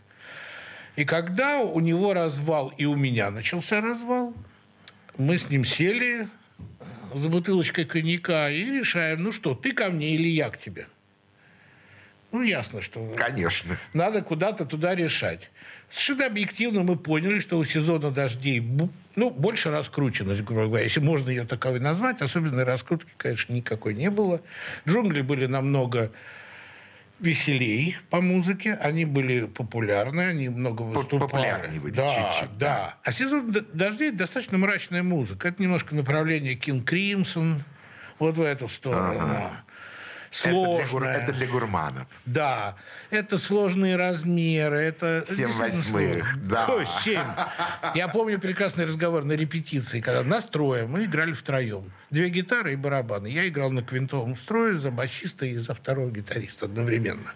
И 0.97 1.05
когда 1.05 1.59
у 1.59 1.81
него 1.81 2.13
развал, 2.13 2.73
и 2.77 2.85
у 2.85 2.97
меня 2.97 3.31
начался 3.31 3.81
развал, 3.81 4.35
мы 5.17 5.39
с 5.39 5.51
ним 5.51 5.65
сели 5.65 6.29
за 7.15 7.29
бутылочкой 7.29 7.85
коньяка 7.85 8.51
и 8.51 8.65
решаем, 8.65 9.23
ну 9.23 9.33
что, 9.33 9.55
ты 9.55 9.73
ко 9.73 9.91
мне 9.91 10.15
или 10.15 10.29
я 10.29 10.51
к 10.51 10.59
тебе? 10.59 10.87
Ну, 12.33 12.43
ясно, 12.43 12.81
что 12.81 13.15
Конечно. 13.17 13.77
надо 13.93 14.23
куда-то 14.23 14.65
туда 14.65 14.95
решать. 14.95 15.51
Совершенно 15.91 16.27
объективно 16.27 16.83
мы 16.83 16.97
поняли, 16.97 17.39
что 17.41 17.59
у 17.59 17.65
сезона 17.65 18.11
дождей 18.11 18.67
ну, 19.17 19.31
больше 19.31 19.71
раскрученность, 19.71 20.43
грубо 20.43 20.67
говоря, 20.67 20.85
если 20.85 21.01
можно 21.01 21.29
ее 21.29 21.45
таковой 21.45 21.81
назвать. 21.81 22.23
Особенной 22.23 22.65
раскрутки, 22.65 23.11
конечно, 23.19 23.53
никакой 23.53 23.93
не 23.93 24.11
было. 24.11 24.41
Джунгли 24.89 25.21
были 25.21 25.45
намного 25.45 26.11
веселей 27.23 27.97
по 28.11 28.21
музыке, 28.21 28.75
они 28.75 29.05
были 29.05 29.47
популярны, 29.47 30.23
они 30.23 30.49
много 30.49 30.83
выступали. 30.83 31.21
популярнее 31.21 31.81
были 31.81 31.93
да, 31.93 32.09
чуть-чуть, 32.09 32.59
да. 32.59 32.97
А 33.03 33.13
сезон 33.13 33.53
дождей 33.73 34.11
достаточно 34.11 34.59
мрачная 34.59 35.03
музыка. 35.03 35.49
Это 35.49 35.63
немножко 35.63 35.95
направление 35.95 36.55
Кинг 36.55 36.89
Кримсон, 36.89 37.63
вот 38.19 38.37
в 38.37 38.43
эту 38.43 38.69
сторону. 38.69 39.51
Это 40.33 40.99
для, 40.99 41.13
это 41.13 41.33
для 41.33 41.47
гурманов. 41.47 42.07
Да, 42.25 42.77
это 43.11 43.39
сложные 43.39 43.97
размеры, 43.97 44.79
это... 44.79 45.25
Семь 45.27 45.51
восьмых, 45.51 46.39
да. 46.49 46.67
Ой, 46.69 46.87
семь. 46.87 47.21
Я 47.95 48.09
помню 48.09 48.41
прекрасный 48.41 48.87
разговор 48.87 49.25
на 49.25 49.33
репетиции, 49.33 50.01
когда 50.01 50.23
нас 50.25 50.47
трое, 50.47 50.87
мы 50.87 51.05
играли 51.05 51.33
втроем. 51.33 51.93
Две 52.11 52.31
гитары 52.31 52.73
и 52.73 52.77
барабаны. 52.77 53.27
Я 53.27 53.47
играл 53.47 53.71
на 53.71 53.83
квинтовом 53.83 54.35
строе 54.35 54.77
за 54.77 54.91
басиста 54.91 55.45
и 55.45 55.57
за 55.57 55.75
второго 55.75 56.11
гитариста 56.11 56.65
одновременно. 56.65 57.35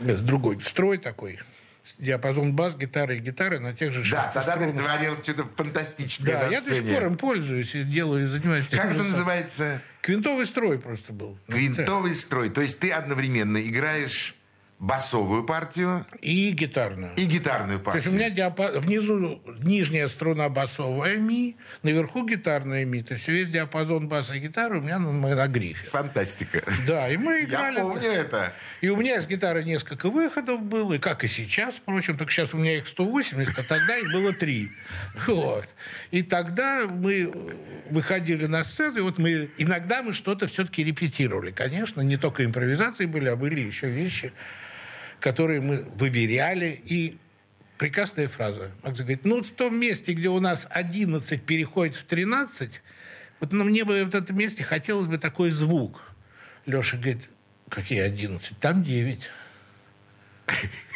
С 0.00 0.20
другой 0.20 0.60
строй 0.62 0.98
такой. 0.98 1.40
Диапазон 1.98 2.54
бас, 2.54 2.76
гитары 2.76 3.16
и 3.16 3.20
гитары 3.20 3.58
на 3.58 3.74
тех 3.74 3.92
же 3.92 4.08
Да, 4.10 4.30
тогда 4.32 4.56
ты 4.56 4.72
творил 4.72 5.20
что-то 5.22 5.46
фантастическое 5.56 6.34
Да, 6.34 6.46
на 6.46 6.50
я 6.50 6.60
до 6.60 6.66
сих 6.66 6.74
сцене. 6.74 6.94
пор 6.94 7.04
им 7.06 7.16
пользуюсь 7.16 7.74
и 7.74 7.82
делаю, 7.82 8.24
и 8.24 8.26
занимаюсь. 8.26 8.66
Как 8.70 8.92
это 8.92 9.02
называется? 9.02 9.80
Квинтовый 10.00 10.46
строй 10.46 10.78
просто 10.78 11.12
был. 11.12 11.38
Квинтовый 11.48 12.14
строй. 12.14 12.50
То 12.50 12.60
есть 12.60 12.78
ты 12.78 12.90
одновременно 12.92 13.58
играешь 13.58 14.34
басовую 14.82 15.44
партию 15.44 16.04
И 16.20 16.50
гитарную. 16.50 17.12
и 17.16 17.24
гитарную 17.24 17.78
То 17.78 17.94
есть 17.94 18.06
у 18.08 18.10
партию. 18.10 18.14
меня 18.14 18.30
диапа- 18.30 18.80
внизу 18.80 19.40
нижняя 19.62 20.08
струна 20.08 20.48
басовая 20.48 21.18
ми, 21.18 21.54
наверху 21.84 22.26
гитарная 22.26 22.84
ми. 22.84 23.00
То 23.04 23.14
есть 23.14 23.28
весь 23.28 23.48
диапазон 23.48 24.08
баса 24.08 24.34
и 24.34 24.40
гитары 24.40 24.78
у 24.78 24.82
меня 24.82 24.98
на, 24.98 25.12
на 25.12 25.46
грифе. 25.46 25.88
Фантастика. 25.88 26.62
Да, 26.86 27.08
и 27.08 27.16
мы 27.16 27.32
Я 27.38 27.44
играли. 27.44 27.80
помню 27.80 28.08
это. 28.10 28.52
И 28.80 28.88
у 28.88 28.96
меня 28.96 29.20
с 29.22 29.28
гитары 29.28 29.62
несколько 29.62 30.10
выходов 30.10 30.60
было, 30.60 30.94
и 30.94 30.98
как 30.98 31.22
и 31.22 31.28
сейчас, 31.28 31.76
впрочем, 31.76 32.18
только 32.18 32.32
сейчас 32.32 32.52
у 32.52 32.58
меня 32.58 32.76
их 32.76 32.88
180, 32.88 33.56
а 33.56 33.62
тогда 33.62 33.96
их 33.96 34.12
было 34.12 34.32
три. 34.32 34.68
Вот. 35.28 35.68
И 36.10 36.22
тогда 36.22 36.86
мы 36.88 37.32
выходили 37.88 38.46
на 38.46 38.64
сцену, 38.64 38.98
и 38.98 39.00
вот 39.02 39.18
мы 39.18 39.48
иногда 39.58 40.02
мы 40.02 40.12
что-то 40.12 40.48
все-таки 40.48 40.82
репетировали. 40.82 41.52
Конечно, 41.52 42.00
не 42.00 42.16
только 42.16 42.44
импровизации 42.44 43.06
были, 43.06 43.28
а 43.28 43.36
были 43.36 43.60
еще 43.60 43.88
вещи, 43.88 44.32
которые 45.22 45.60
мы 45.60 45.86
выверяли. 45.94 46.82
И 46.84 47.16
прекрасная 47.78 48.28
фраза. 48.28 48.70
Макс 48.82 48.98
говорит, 48.98 49.24
ну 49.24 49.42
в 49.42 49.50
том 49.50 49.78
месте, 49.78 50.12
где 50.12 50.28
у 50.28 50.40
нас 50.40 50.66
11 50.68 51.42
переходит 51.42 51.94
в 51.94 52.04
13, 52.04 52.82
вот 53.40 53.52
ну, 53.52 53.64
мне 53.64 53.84
бы 53.84 54.04
в 54.04 54.14
этом 54.14 54.36
месте 54.36 54.62
хотелось 54.62 55.06
бы 55.06 55.18
такой 55.18 55.50
звук. 55.50 56.02
Леша 56.66 56.96
говорит, 56.96 57.30
какие 57.68 58.00
11? 58.00 58.58
Там 58.58 58.82
9. 58.82 59.30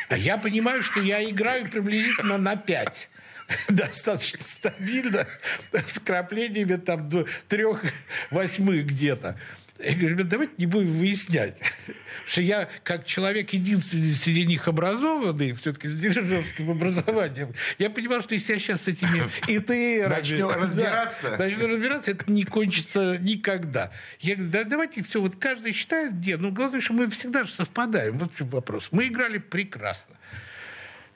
А 0.08 0.18
я 0.18 0.38
понимаю, 0.38 0.82
что 0.82 1.00
я 1.00 1.28
играю 1.28 1.64
приблизительно 1.68 2.36
на 2.36 2.56
5. 2.56 3.10
Достаточно 3.68 4.44
стабильно, 4.44 5.26
с 5.72 5.98
краплениями 6.00 6.76
там 6.76 7.08
трех 7.48 7.82
восьмых 8.30 8.86
где-то. 8.86 9.38
Я 9.78 9.94
говорю, 9.94 10.24
давайте 10.24 10.52
не 10.58 10.66
будем 10.66 10.92
выяснять. 10.92 11.56
Что 12.26 12.40
я, 12.40 12.68
как 12.82 13.04
человек 13.04 13.50
единственный 13.50 14.12
среди 14.12 14.46
них 14.46 14.66
образованный, 14.68 15.52
все-таки 15.52 15.88
с 15.88 15.96
дирижерским 15.96 16.70
образованием, 16.70 17.52
я 17.78 17.90
понимал, 17.90 18.20
что 18.20 18.34
если 18.34 18.54
я 18.54 18.58
сейчас 18.58 18.82
с 18.82 18.88
этими 18.88 19.22
ИТР... 19.46 20.08
Начнем 20.10 20.48
разбираться. 20.48 21.36
начну 21.38 21.68
разбираться, 21.68 22.10
это 22.10 22.30
не 22.30 22.44
кончится 22.44 23.18
никогда. 23.18 23.92
Я 24.18 24.34
говорю, 24.34 24.50
да 24.50 24.64
давайте 24.64 25.02
все, 25.02 25.20
вот 25.20 25.36
каждый 25.36 25.72
считает 25.72 26.18
где. 26.18 26.36
Ну, 26.36 26.50
главное, 26.50 26.80
что 26.80 26.94
мы 26.94 27.08
всегда 27.10 27.44
же 27.44 27.52
совпадаем. 27.52 28.18
Вот 28.18 28.34
в 28.34 28.38
чем 28.38 28.48
вопрос. 28.48 28.88
Мы 28.90 29.06
играли 29.06 29.38
прекрасно. 29.38 30.16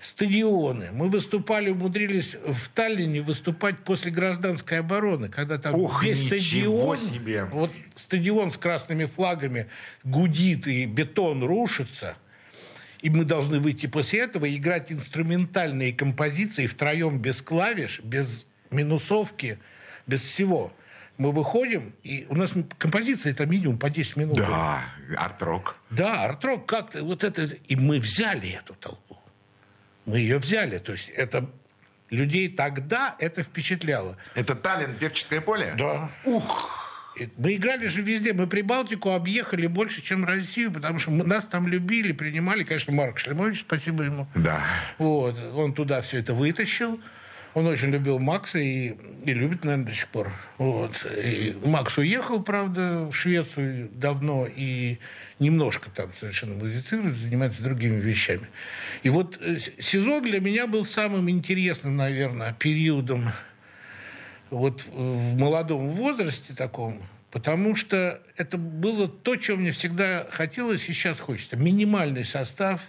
Стадионы. 0.01 0.93
Мы 0.93 1.11
выступали, 1.11 1.69
умудрились 1.69 2.35
в 2.35 2.71
Таллине 2.71 3.21
выступать 3.21 3.79
после 3.81 4.11
гражданской 4.11 4.79
обороны, 4.79 5.29
когда 5.29 5.59
там 5.59 5.75
Ух, 5.75 6.03
весь 6.03 6.27
стадион, 6.27 6.97
себе. 6.97 7.45
вот 7.45 7.71
стадион 7.95 8.51
с 8.51 8.57
красными 8.57 9.05
флагами 9.05 9.67
гудит 10.03 10.67
и 10.67 10.87
бетон 10.87 11.45
рушится. 11.45 12.17
И 13.03 13.11
мы 13.11 13.25
должны 13.25 13.61
выйти 13.61 13.87
после 13.87 14.21
этого 14.21 14.47
и 14.47 14.57
играть 14.57 14.91
инструментальные 14.91 15.93
композиции 15.93 16.67
втроем 16.67 17.19
без 17.19 17.43
клавиш, 17.43 18.01
без 18.03 18.47
минусовки, 18.71 19.59
без 20.07 20.23
всего. 20.23 20.73
Мы 21.19 21.33
выходим, 21.33 21.93
и 22.03 22.27
у 22.31 22.35
нас 22.35 22.55
композиция 22.79 23.33
это 23.33 23.45
минимум 23.45 23.79
по 23.79 23.91
10 23.91 24.17
минут. 24.17 24.39
Да, 24.39 24.83
арт-рок. 25.19 25.77
Да, 25.91 26.25
арт-рок 26.25 26.65
как-то 26.65 27.05
вот 27.05 27.23
это... 27.23 27.45
И 27.45 27.77
мы 27.77 27.99
взяли 27.99 28.53
эту 28.53 28.73
толпу. 28.75 29.19
Мы 30.11 30.18
ее 30.18 30.38
взяли. 30.38 30.79
То 30.79 30.92
есть 30.92 31.09
это 31.11 31.49
людей 32.11 32.49
тогда 32.49 33.14
это 33.18 33.42
впечатляло. 33.42 34.16
Это 34.35 34.55
Таллин, 34.55 34.94
певческое 34.96 35.40
поле? 35.40 35.75
Да. 35.79 36.11
Ух! 36.25 36.77
Мы 37.37 37.55
играли 37.57 37.87
же 37.88 38.03
везде. 38.03 38.33
Мы 38.33 38.46
Прибалтику 38.46 39.11
объехали 39.12 39.66
больше, 39.66 40.01
чем 40.03 40.25
Россию, 40.25 40.73
потому 40.73 40.99
что 40.99 41.11
мы- 41.11 41.25
нас 41.25 41.44
там 41.44 41.68
любили, 41.68 42.12
принимали. 42.12 42.64
Конечно, 42.64 42.92
Марк 42.92 43.18
Шлемович, 43.18 43.61
спасибо 43.61 44.05
ему. 44.05 44.27
Да. 44.35 44.62
Вот. 44.99 45.37
Он 45.55 45.75
туда 45.75 46.01
все 46.01 46.18
это 46.18 46.35
вытащил. 46.35 47.01
Он 47.55 47.67
очень 47.67 47.89
любил 47.89 48.21
Макса 48.21 48.59
и, 48.59 48.95
и 49.25 49.33
любит, 49.33 49.65
наверное, 49.65 49.87
до 49.87 49.95
сих 49.95 50.07
пор. 50.09 50.31
Вот. 50.59 51.05
И 51.17 51.57
Макс 51.65 51.99
уехал, 51.99 52.43
правда, 52.43 53.09
в 53.11 53.13
Швецию 53.13 53.89
давно 53.93 54.47
и 54.47 54.99
немножко 55.41 55.91
там 55.91 56.13
совершенно 56.13 56.55
музицирует, 56.55 57.17
занимается 57.17 57.63
другими 57.63 58.01
вещами. 58.01 58.47
И 59.03 59.09
вот 59.09 59.37
э, 59.41 59.57
сезон 59.79 60.23
для 60.23 60.41
меня 60.41 60.69
был 60.69 60.85
самым 60.85 61.29
интересным, 61.29 61.97
наверное, 61.97 62.53
периодом 62.53 63.31
вот 64.51 64.85
в 64.87 65.37
молодом 65.37 65.89
возрасте 65.89 66.55
таком, 66.55 67.03
потому 67.31 67.77
что 67.77 68.21
это 68.37 68.59
было 68.59 69.09
то, 69.09 69.37
чего 69.37 69.57
мне 69.57 69.71
всегда 69.71 70.27
хотелось 70.31 70.89
и 70.89 70.93
сейчас 70.93 71.21
хочется. 71.21 71.57
Минимальный 71.57 72.25
состав, 72.25 72.81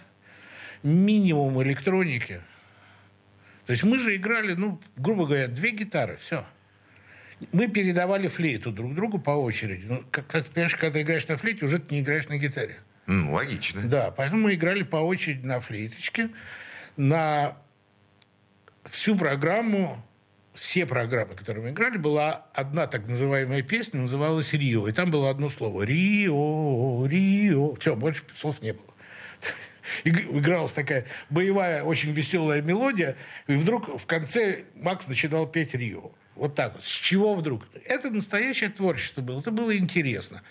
минимум 0.82 1.62
электроники. 1.62 2.40
То 3.72 3.74
есть 3.74 3.84
мы 3.84 3.98
же 3.98 4.14
играли, 4.16 4.52
ну, 4.52 4.78
грубо 4.98 5.24
говоря, 5.24 5.48
две 5.48 5.70
гитары, 5.70 6.18
все. 6.18 6.44
Мы 7.52 7.68
передавали 7.68 8.28
флейту 8.28 8.70
друг 8.70 8.94
другу 8.94 9.18
по 9.18 9.30
очереди. 9.30 9.86
Ну, 9.88 10.04
как, 10.10 10.26
как 10.26 10.44
ты 10.44 10.52
понимаешь, 10.52 10.76
когда 10.76 11.00
играешь 11.00 11.26
на 11.26 11.38
флейте, 11.38 11.64
уже 11.64 11.78
ты 11.78 11.94
не 11.94 12.02
играешь 12.02 12.28
на 12.28 12.36
гитаре. 12.36 12.76
Ну, 13.06 13.32
логично. 13.32 13.80
Да, 13.84 14.10
поэтому 14.10 14.42
мы 14.42 14.56
играли 14.56 14.82
по 14.82 14.96
очереди 14.96 15.46
на 15.46 15.58
флейточке, 15.60 16.28
на 16.98 17.56
всю 18.84 19.16
программу, 19.16 20.06
все 20.52 20.84
программы, 20.84 21.34
которые 21.34 21.64
мы 21.64 21.70
играли, 21.70 21.96
была 21.96 22.44
одна 22.52 22.86
так 22.86 23.08
называемая 23.08 23.62
песня, 23.62 24.02
называлась 24.02 24.52
«Рио». 24.52 24.86
И 24.86 24.92
там 24.92 25.10
было 25.10 25.30
одно 25.30 25.48
слово 25.48 25.84
«Рио, 25.84 27.06
Рио». 27.06 27.74
Все, 27.76 27.96
больше 27.96 28.22
слов 28.36 28.60
не 28.60 28.74
было. 28.74 28.91
И 30.04 30.10
игралась 30.10 30.72
такая 30.72 31.06
боевая, 31.30 31.82
очень 31.82 32.12
веселая 32.12 32.62
мелодия, 32.62 33.16
и 33.46 33.54
вдруг 33.54 33.98
в 33.98 34.06
конце 34.06 34.64
Макс 34.74 35.06
начинал 35.06 35.46
петь 35.46 35.74
«Рио». 35.74 36.12
Вот 36.34 36.54
так 36.54 36.74
вот. 36.74 36.82
С 36.82 36.88
чего 36.88 37.34
вдруг? 37.34 37.66
Это 37.84 38.10
настоящее 38.10 38.70
творчество 38.70 39.20
было. 39.20 39.40
Это 39.40 39.50
было 39.50 39.76
интересно. 39.76 40.42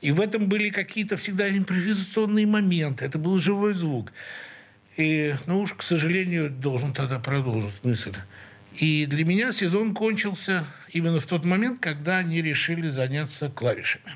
И 0.00 0.12
в 0.12 0.20
этом 0.20 0.48
были 0.48 0.68
какие-то 0.70 1.16
всегда 1.16 1.48
импровизационные 1.48 2.46
моменты. 2.46 3.06
Это 3.06 3.18
был 3.18 3.38
живой 3.38 3.72
звук. 3.72 4.12
И, 4.96 5.34
ну 5.46 5.60
уж, 5.60 5.72
к 5.72 5.82
сожалению, 5.82 6.50
должен 6.50 6.92
тогда 6.92 7.18
продолжить 7.18 7.82
мысль. 7.82 8.12
И 8.76 9.06
для 9.06 9.24
меня 9.24 9.52
сезон 9.52 9.94
кончился 9.94 10.64
именно 10.90 11.20
в 11.20 11.26
тот 11.26 11.44
момент, 11.44 11.80
когда 11.80 12.18
они 12.18 12.42
решили 12.42 12.88
заняться 12.88 13.48
клавишами. 13.48 14.12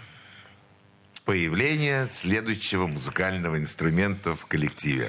Появление 1.25 2.07
следующего 2.11 2.87
музыкального 2.87 3.57
инструмента 3.57 4.35
в 4.35 4.45
коллективе. 4.45 5.09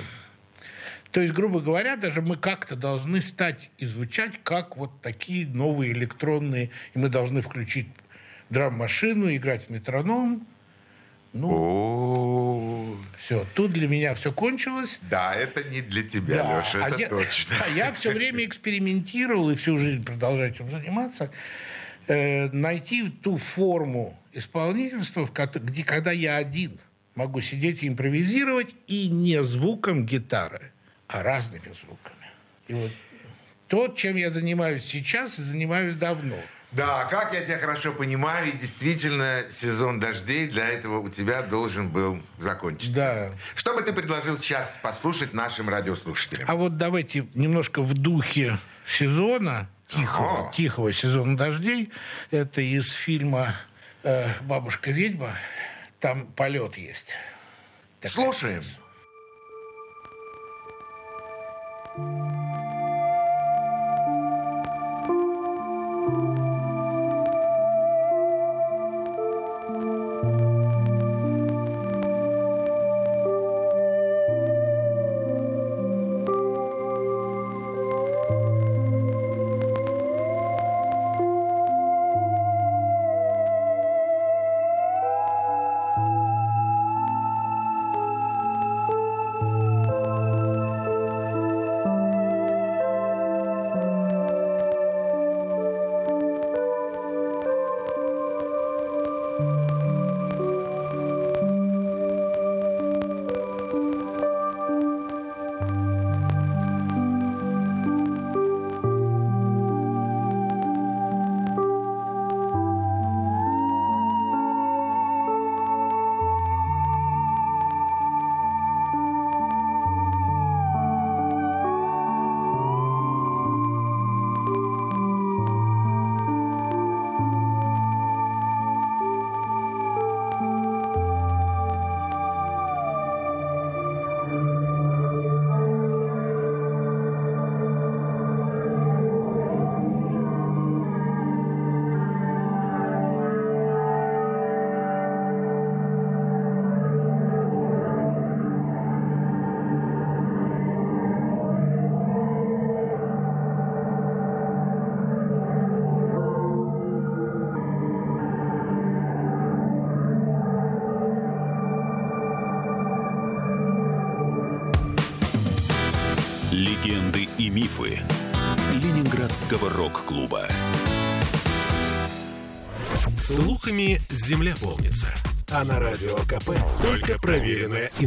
То 1.12 1.20
есть, 1.22 1.34
грубо 1.34 1.60
говоря, 1.60 1.98
даже 1.98 2.22
мы 2.22 2.38
как-то 2.38 2.76
должны 2.78 3.22
стать 3.22 3.70
и 3.78 3.86
звучать 3.86 4.40
как 4.44 4.78
вот 4.78 5.02
такие 5.02 5.46
новые 5.48 5.92
электронные, 5.92 6.72
и 6.94 7.00
мы 7.00 7.10
должны 7.10 7.42
включить 7.42 7.88
драм-машину, 8.50 9.34
играть 9.36 9.66
в 9.68 9.70
метроном. 9.70 10.48
Ну, 11.34 11.50
О, 11.52 12.96
все. 13.18 13.46
Тут 13.54 13.74
для 13.74 13.90
меня 13.90 14.14
все 14.14 14.32
кончилось. 14.32 15.00
да, 15.10 15.34
это 15.34 15.66
не 15.66 15.82
для 15.82 16.04
тебя, 16.04 16.44
Да, 16.44 16.60
Леша, 16.60 16.82
а 16.82 16.88
это 16.90 16.98
я, 17.00 17.10
точно. 17.10 17.56
а 17.66 17.70
я 17.76 17.92
все 17.92 18.12
время 18.12 18.46
экспериментировал 18.46 19.50
и 19.50 19.56
всю 19.56 19.78
жизнь 19.78 20.06
продолжаю 20.06 20.52
этим 20.52 20.70
заниматься. 20.72 21.30
э, 22.08 22.50
найти 22.52 23.10
ту 23.10 23.38
форму 23.38 24.18
кото- 25.34 25.60
где, 25.60 25.84
когда 25.84 26.12
я 26.12 26.38
один 26.38 26.80
могу 27.16 27.42
сидеть 27.42 27.84
и 27.84 27.88
импровизировать, 27.88 28.76
и 28.88 29.08
не 29.08 29.44
звуком 29.44 30.06
гитары, 30.06 30.72
а 31.08 31.24
разными 31.24 31.74
звуками. 31.74 32.32
И 32.68 32.74
вот 32.74 32.92
то, 33.68 33.88
чем 33.88 34.16
я 34.16 34.30
занимаюсь 34.30 34.84
сейчас, 34.84 35.40
и 35.40 35.44
занимаюсь 35.44 35.94
давно. 35.94 36.36
Да, 36.72 37.06
как 37.06 37.34
я 37.34 37.42
тебя 37.46 37.58
хорошо 37.58 37.94
понимаю, 37.94 38.50
и 38.50 38.52
действительно 38.52 39.44
сезон 39.50 40.00
дождей 40.02 40.48
для 40.48 40.68
этого 40.68 41.00
у 41.00 41.10
тебя 41.10 41.42
должен 41.42 41.90
был 41.90 42.22
закончиться. 42.38 42.94
Да. 42.96 43.32
Что 43.56 43.74
бы 43.76 43.82
ты 43.82 43.94
предложил 43.94 44.38
сейчас 44.38 44.78
послушать 44.82 45.34
нашим 45.34 45.70
радиослушателям? 45.70 46.46
А 46.50 46.56
вот 46.56 46.78
давайте 46.78 47.28
немножко 47.34 47.82
в 47.82 47.94
духе 47.94 48.58
сезона, 48.86 49.70
тихого, 49.88 50.52
тихого 50.54 50.92
сезона 50.92 51.38
дождей. 51.38 51.92
Это 52.30 52.60
из 52.60 52.92
фильма 52.92 53.56
э, 54.06 54.30
«Бабушка-ведьма». 54.42 55.36
Там 56.00 56.28
полет 56.28 56.78
есть. 56.78 57.14
Такая 58.00 58.12
Слушаем. 58.12 58.64
Thank 61.98 62.45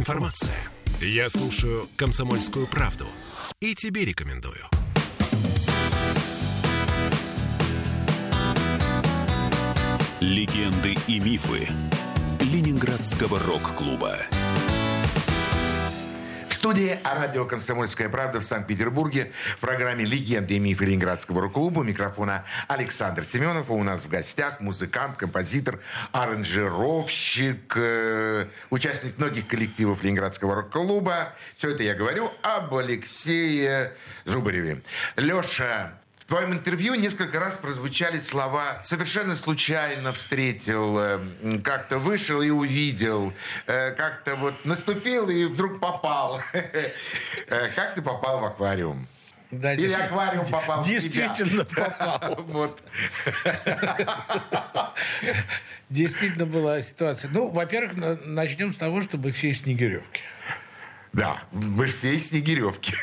информация. 0.09 0.55
Я 1.01 1.29
слушаю 1.29 1.87
«Комсомольскую 1.95 2.65
правду» 2.65 3.05
и 3.59 3.75
тебе 3.75 4.05
рекомендую. 4.05 4.57
Легенды 10.19 10.95
и 11.07 11.19
мифы 11.19 11.67
Ленинградского 12.39 13.37
рок-клуба. 13.37 14.17
Студии 16.59 16.99
радио 17.05 17.45
«Комсомольская 17.45 18.09
правда» 18.09 18.41
в 18.41 18.43
Санкт-Петербурге 18.43 19.31
в 19.55 19.59
программе 19.61 20.03
«Легенды 20.03 20.55
и 20.55 20.59
мифы 20.59 20.83
Ленинградского 20.83 21.43
рок-клуба» 21.43 21.83
микрофона 21.83 22.43
Александр 22.67 23.23
Семенов. 23.23 23.69
А 23.69 23.73
у 23.75 23.83
нас 23.83 24.03
в 24.03 24.09
гостях 24.09 24.59
музыкант, 24.59 25.15
композитор, 25.15 25.79
аранжировщик, 26.11 27.77
э, 27.77 28.47
участник 28.71 29.17
многих 29.17 29.47
коллективов 29.47 30.03
Ленинградского 30.03 30.55
рок-клуба. 30.55 31.33
Все 31.55 31.69
это 31.69 31.83
я 31.83 31.95
говорю 31.95 32.29
об 32.41 32.75
Алексее 32.75 33.93
Зубареве. 34.25 34.81
Леша, 35.15 35.98
в 36.29 36.31
твоем 36.31 36.53
интервью 36.53 36.93
несколько 36.93 37.39
раз 37.39 37.57
прозвучали 37.57 38.19
слова 38.19 38.81
«совершенно 38.83 39.35
случайно 39.35 40.13
встретил», 40.13 40.99
э, 40.99 41.19
«как-то 41.63 41.97
вышел 41.97 42.39
и 42.43 42.51
увидел», 42.51 43.33
э, 43.65 43.89
«как-то 43.93 44.35
вот 44.35 44.63
наступил 44.63 45.27
и 45.27 45.45
вдруг 45.45 45.79
попал». 45.79 46.39
Э, 47.47 47.69
Как 47.75 47.95
ты 47.95 48.03
попал 48.03 48.41
в 48.41 48.45
аквариум? 48.45 49.07
Да, 49.49 49.73
Или 49.73 49.91
аквариум 49.91 50.45
попал 50.45 50.83
в 50.83 50.85
тебя? 50.85 50.99
Действительно 50.99 51.65
попал. 51.75 52.35
Вот. 52.43 52.83
Действительно 55.89 56.45
была 56.45 56.79
ситуация. 56.83 57.31
Ну, 57.31 57.49
во-первых, 57.49 57.95
на- 57.95 58.17
начнем 58.17 58.71
с 58.71 58.77
того, 58.77 59.01
что 59.01 59.17
мы 59.17 59.31
все 59.31 59.49
из 59.49 59.61
Снегиревки. 59.63 60.21
Да, 61.11 61.41
мы 61.51 61.87
все 61.87 62.13
из 62.13 62.27
Снегиревки. 62.29 62.93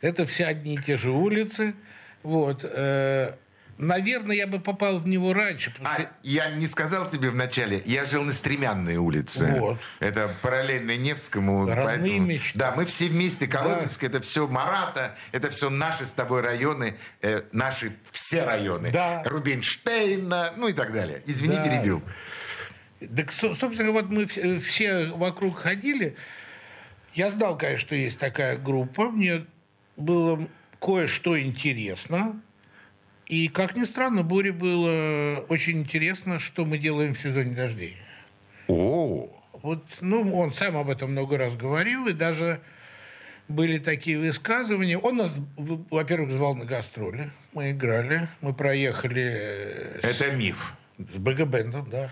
Это 0.00 0.24
все 0.24 0.46
одни 0.46 0.76
и 0.76 0.78
те 0.82 0.96
же 0.96 1.10
улицы. 1.10 1.74
Вот. 2.22 2.64
э, 2.64 3.34
Наверное, 3.82 4.36
я 4.36 4.46
бы 4.46 4.60
попал 4.60 4.98
в 4.98 5.06
него 5.06 5.32
раньше. 5.32 5.72
А, 5.82 5.94
что- 5.94 6.10
я 6.22 6.50
не 6.50 6.66
сказал 6.66 7.08
тебе 7.08 7.30
вначале, 7.30 7.80
я 7.86 8.04
жил 8.04 8.22
на 8.24 8.34
Стремянной 8.34 8.96
улице. 8.96 9.54
Вот. 9.58 9.78
Это 10.00 10.30
параллельно 10.42 10.98
Невскому. 10.98 11.64
Родные 11.66 12.18
мечты. 12.18 12.58
Да, 12.58 12.74
мы 12.76 12.84
все 12.84 13.06
вместе, 13.08 13.46
Коломенск, 13.46 14.04
это 14.04 14.20
все 14.20 14.46
Марата, 14.46 15.16
это 15.32 15.48
все 15.48 15.70
наши 15.70 16.04
с 16.04 16.12
тобой 16.12 16.42
районы, 16.42 16.94
э, 17.22 17.40
наши 17.52 17.96
все 18.10 18.44
районы. 18.44 18.90
Да. 18.92 19.22
Рубинштейна, 19.24 20.52
ну 20.58 20.68
и 20.68 20.74
так 20.74 20.92
далее. 20.92 21.22
Извини, 21.24 21.56
Да. 21.56 21.64
перебил. 21.64 22.02
Так, 23.16 23.32
со- 23.32 23.54
собственно, 23.54 23.92
вот 23.92 24.10
мы 24.10 24.24
вс- 24.24 24.58
все 24.58 25.06
вокруг 25.06 25.58
ходили. 25.58 26.16
Я 27.14 27.30
знал, 27.30 27.56
конечно, 27.56 27.80
что 27.86 27.94
есть 27.94 28.18
такая 28.18 28.58
группа. 28.58 29.10
Мне 29.10 29.46
было 29.96 30.46
кое-что 30.80 31.40
интересно. 31.40 32.40
И, 33.26 33.48
как 33.48 33.76
ни 33.76 33.84
странно, 33.84 34.24
Боре 34.24 34.50
было 34.52 35.44
очень 35.48 35.78
интересно, 35.80 36.40
что 36.40 36.64
мы 36.64 36.78
делаем 36.78 37.14
в 37.14 37.18
сезоне 37.20 37.54
дождей. 37.54 37.96
О, 38.66 39.28
Вот, 39.62 39.84
ну, 40.00 40.36
он 40.36 40.52
сам 40.52 40.76
об 40.76 40.90
этом 40.90 41.12
много 41.12 41.38
раз 41.38 41.54
говорил, 41.54 42.08
и 42.08 42.12
даже 42.12 42.60
были 43.46 43.78
такие 43.78 44.18
высказывания. 44.18 44.98
Он 44.98 45.18
нас, 45.18 45.38
во-первых, 45.56 46.30
звал 46.30 46.54
на 46.54 46.64
гастроли. 46.64 47.30
Мы 47.52 47.72
играли, 47.72 48.28
мы 48.40 48.54
проехали 48.54 49.22
э, 49.22 50.00
с, 50.02 50.04
это 50.04 50.32
миф. 50.32 50.74
с 50.98 51.18
бэндом 51.18 51.88
да. 51.90 52.10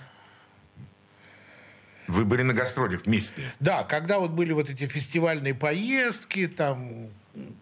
Вы 2.09 2.24
были 2.24 2.42
на 2.42 2.54
гастролях 2.54 3.04
вместе. 3.07 3.42
Да, 3.61 3.83
когда 3.85 4.18
вот 4.18 4.31
были 4.31 4.52
вот 4.52 4.70
эти 4.70 4.87
фестивальные 4.87 5.54
поездки, 5.54 6.48
там 6.48 7.11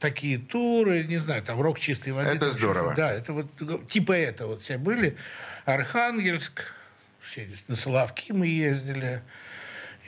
такие 0.01 0.39
туры, 0.39 1.05
не 1.05 1.19
знаю, 1.19 1.43
там 1.43 1.61
рок 1.61 1.79
чистой 1.79 2.13
воды. 2.13 2.31
Это 2.31 2.53
здорово. 2.53 2.95
Да, 2.97 3.13
это 3.13 3.33
вот 3.33 3.89
типа 3.89 4.13
это 4.13 4.47
вот 4.47 4.61
все 4.63 4.79
были. 4.79 5.17
Архангельск, 5.65 6.75
все 7.21 7.47
здесь 7.47 7.65
на 7.69 7.77
Соловки 7.77 8.33
мы 8.33 8.47
ездили. 8.47 9.23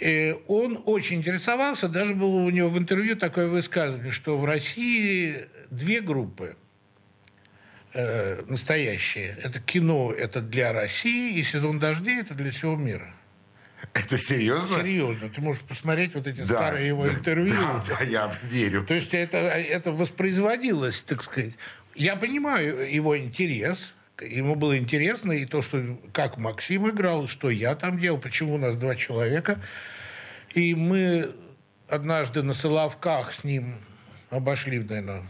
И 0.00 0.36
он 0.46 0.80
очень 0.86 1.18
интересовался, 1.18 1.88
даже 1.88 2.14
было 2.14 2.36
у 2.36 2.50
него 2.50 2.68
в 2.68 2.78
интервью 2.78 3.16
такое 3.16 3.48
высказывание, 3.48 4.12
что 4.12 4.38
в 4.38 4.44
России 4.44 5.46
две 5.70 6.00
группы 6.00 6.56
э, 7.94 8.44
настоящие. 8.46 9.36
Это 9.42 9.58
кино, 9.58 10.12
это 10.12 10.40
для 10.40 10.72
России, 10.72 11.38
и 11.38 11.42
сезон 11.42 11.80
дождей, 11.80 12.20
это 12.20 12.34
для 12.34 12.52
всего 12.52 12.76
мира. 12.76 13.12
Это 13.94 14.18
серьезно? 14.18 14.78
Серьезно, 14.78 15.28
ты 15.28 15.40
можешь 15.40 15.62
посмотреть 15.62 16.14
вот 16.14 16.26
эти 16.26 16.38
Да, 16.38 16.46
старые 16.46 16.88
его 16.88 17.06
да, 17.06 17.12
интервью. 17.12 17.50
Да, 17.50 17.82
да, 17.88 18.04
я 18.04 18.32
верю. 18.42 18.84
То 18.84 18.94
есть 18.94 19.14
это, 19.14 19.36
это 19.36 19.92
воспроизводилось, 19.92 21.02
так 21.02 21.22
сказать. 21.22 21.54
Я 21.94 22.16
понимаю 22.16 22.92
его 22.92 23.16
интерес. 23.18 23.94
Ему 24.20 24.56
было 24.56 24.76
интересно 24.76 25.32
и 25.32 25.46
то, 25.46 25.62
что 25.62 25.98
как 26.12 26.38
Максим 26.38 26.88
играл, 26.88 27.24
и 27.24 27.26
что 27.28 27.50
я 27.50 27.74
там 27.76 27.98
делал, 27.98 28.18
почему 28.18 28.54
у 28.54 28.58
нас 28.58 28.76
два 28.76 28.96
человека. 28.96 29.60
И 30.54 30.74
мы 30.74 31.30
однажды 31.88 32.42
на 32.42 32.54
Соловках 32.54 33.32
с 33.32 33.44
ним 33.44 33.76
обошли, 34.30 34.78
наверное, 34.80 35.24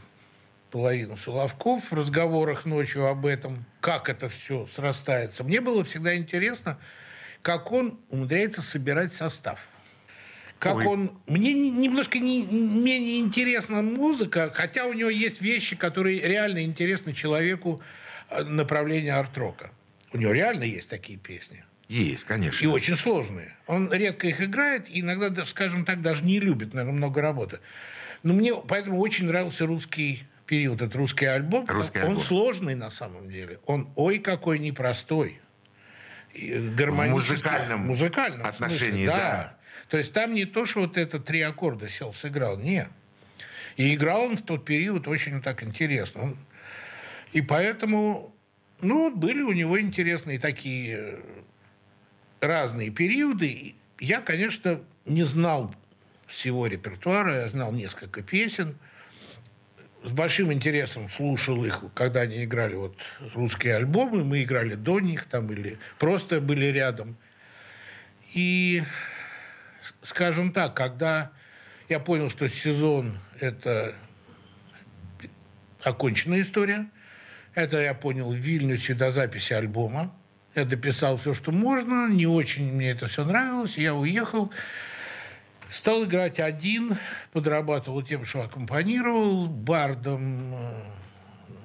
половину 0.71 1.17
Соловков 1.17 1.91
в 1.91 1.95
разговорах 1.95 2.65
ночью 2.65 3.07
об 3.07 3.27
этом, 3.27 3.65
как 3.81 4.09
это 4.09 4.29
все 4.29 4.67
срастается. 4.67 5.45
Мне 5.45 5.61
было 5.61 5.85
всегда 5.85 6.17
интересно, 6.17 6.79
как 7.43 7.73
он 7.73 7.99
умудряется 8.11 8.63
собирать 8.63 9.13
состав. 9.13 9.67
Как 10.59 10.77
Ой. 10.77 10.87
он... 10.87 11.19
Мне 11.27 11.55
не- 11.55 11.71
немножко 11.71 12.19
не, 12.19 12.45
менее 12.45 13.21
интересна 13.21 13.81
музыка, 13.83 14.51
хотя 14.53 14.87
у 14.87 14.93
него 14.93 15.09
есть 15.09 15.41
вещи, 15.41 15.77
которые 15.77 16.21
реально 16.21 16.65
интересны 16.65 17.13
человеку 17.15 17.81
э, 18.31 18.43
направления 18.43 19.15
арт-рока. 19.15 19.71
У 20.13 20.19
него 20.19 20.33
реально 20.33 20.65
есть 20.65 20.89
такие 20.89 21.19
песни. 21.19 21.65
Есть, 21.89 22.25
И 22.25 22.27
конечно. 22.27 22.71
очень 22.71 22.97
сложные. 22.97 23.55
Он 23.67 23.91
редко 23.93 24.27
их 24.27 24.43
играет, 24.43 24.91
и 24.91 25.01
иногда, 25.01 25.29
да, 25.31 25.45
скажем 25.47 25.85
так, 25.85 26.03
даже 26.03 26.25
не 26.25 26.41
любит, 26.41 26.75
наверное, 26.75 26.97
много 26.99 27.23
работы. 27.23 27.61
Но 28.23 28.35
мне 28.35 28.53
поэтому 28.55 28.99
очень 28.99 29.27
нравился 29.27 29.65
русский 29.65 30.25
период, 30.45 30.83
этот 30.83 30.97
русский 30.97 31.27
альбом. 31.27 31.67
Русский 31.69 32.01
он 32.01 32.09
альбом. 32.09 32.23
сложный 32.23 32.75
на 32.75 32.91
самом 32.91 33.31
деле. 33.31 33.59
Он 33.65 33.89
ой 33.95 34.19
какой 34.19 34.59
непростой. 34.59 35.41
Гармонически- 36.77 37.11
музыкальном 37.11 37.81
музыкальном 37.81 38.47
отношении, 38.47 39.05
смысле, 39.05 39.07
да. 39.07 39.59
То 39.89 39.97
есть 39.97 40.13
там 40.13 40.35
не 40.35 40.45
то, 40.45 40.67
что 40.67 40.81
вот 40.81 40.97
это 40.97 41.19
три 41.19 41.41
аккорда 41.41 41.89
сел, 41.89 42.13
сыграл. 42.13 42.59
Нет. 42.59 42.89
И 43.77 43.95
играл 43.95 44.23
он 44.23 44.37
в 44.37 44.43
тот 44.43 44.65
период 44.65 45.09
очень 45.09 45.41
так 45.41 45.63
интересно. 45.63 46.37
И 47.33 47.41
поэтому, 47.41 48.35
ну, 48.81 49.15
были 49.15 49.43
у 49.43 49.53
него 49.53 49.81
интересные 49.81 50.39
такие 50.39 50.97
э, 50.99 51.21
разные 52.41 52.91
периоды. 52.91 53.75
Я, 53.99 54.21
конечно, 54.21 54.81
не 55.05 55.23
знал 55.23 55.75
всего 56.27 56.67
репертуара, 56.67 57.43
я 57.43 57.49
знал 57.49 57.73
несколько 57.73 58.23
песен. 58.23 58.77
С 60.09 60.11
большим 60.11 60.51
интересом 60.51 61.07
слушал 61.07 61.67
их, 61.67 61.85
когда 61.93 62.23
они 62.23 62.43
играли 62.43 62.77
вот 62.77 62.97
русские 63.35 63.77
альбомы. 63.77 64.25
Мы 64.25 64.43
играли 64.43 64.75
до 64.75 65.01
них 65.01 65.25
там 65.25 65.53
или 65.53 65.77
просто 65.99 66.41
были 66.41 66.65
рядом. 66.65 67.19
И, 68.33 68.83
скажем 70.03 70.55
так, 70.55 70.75
когда 70.75 71.31
я 71.91 72.01
понял, 72.01 72.31
что 72.31 72.49
сезон– 72.49 73.19
это 73.39 73.95
оконченная 75.83 76.41
история, 76.41 76.89
это 77.55 77.79
я 77.79 77.93
понял 77.93 78.31
в 78.33 78.37
Вильнюсе 78.37 78.95
до 78.95 79.11
записи 79.11 79.53
альбома. 79.53 80.17
Я 80.55 80.65
дописал 80.65 81.19
все, 81.19 81.35
что 81.35 81.53
можно. 81.53 82.09
Не 82.09 82.27
очень 82.27 82.73
мне 82.73 82.93
это 82.93 83.09
все 83.09 83.27
нравилось. 83.27 83.77
Я 83.77 83.95
уехал. 83.95 84.51
Стал 85.71 86.05
играть 86.05 86.41
один. 86.41 86.97
Подрабатывал 87.33 88.03
тем, 88.03 88.25
что 88.25 88.43
аккомпанировал. 88.43 89.47
Бардом. 89.47 90.55
э, 90.55 90.83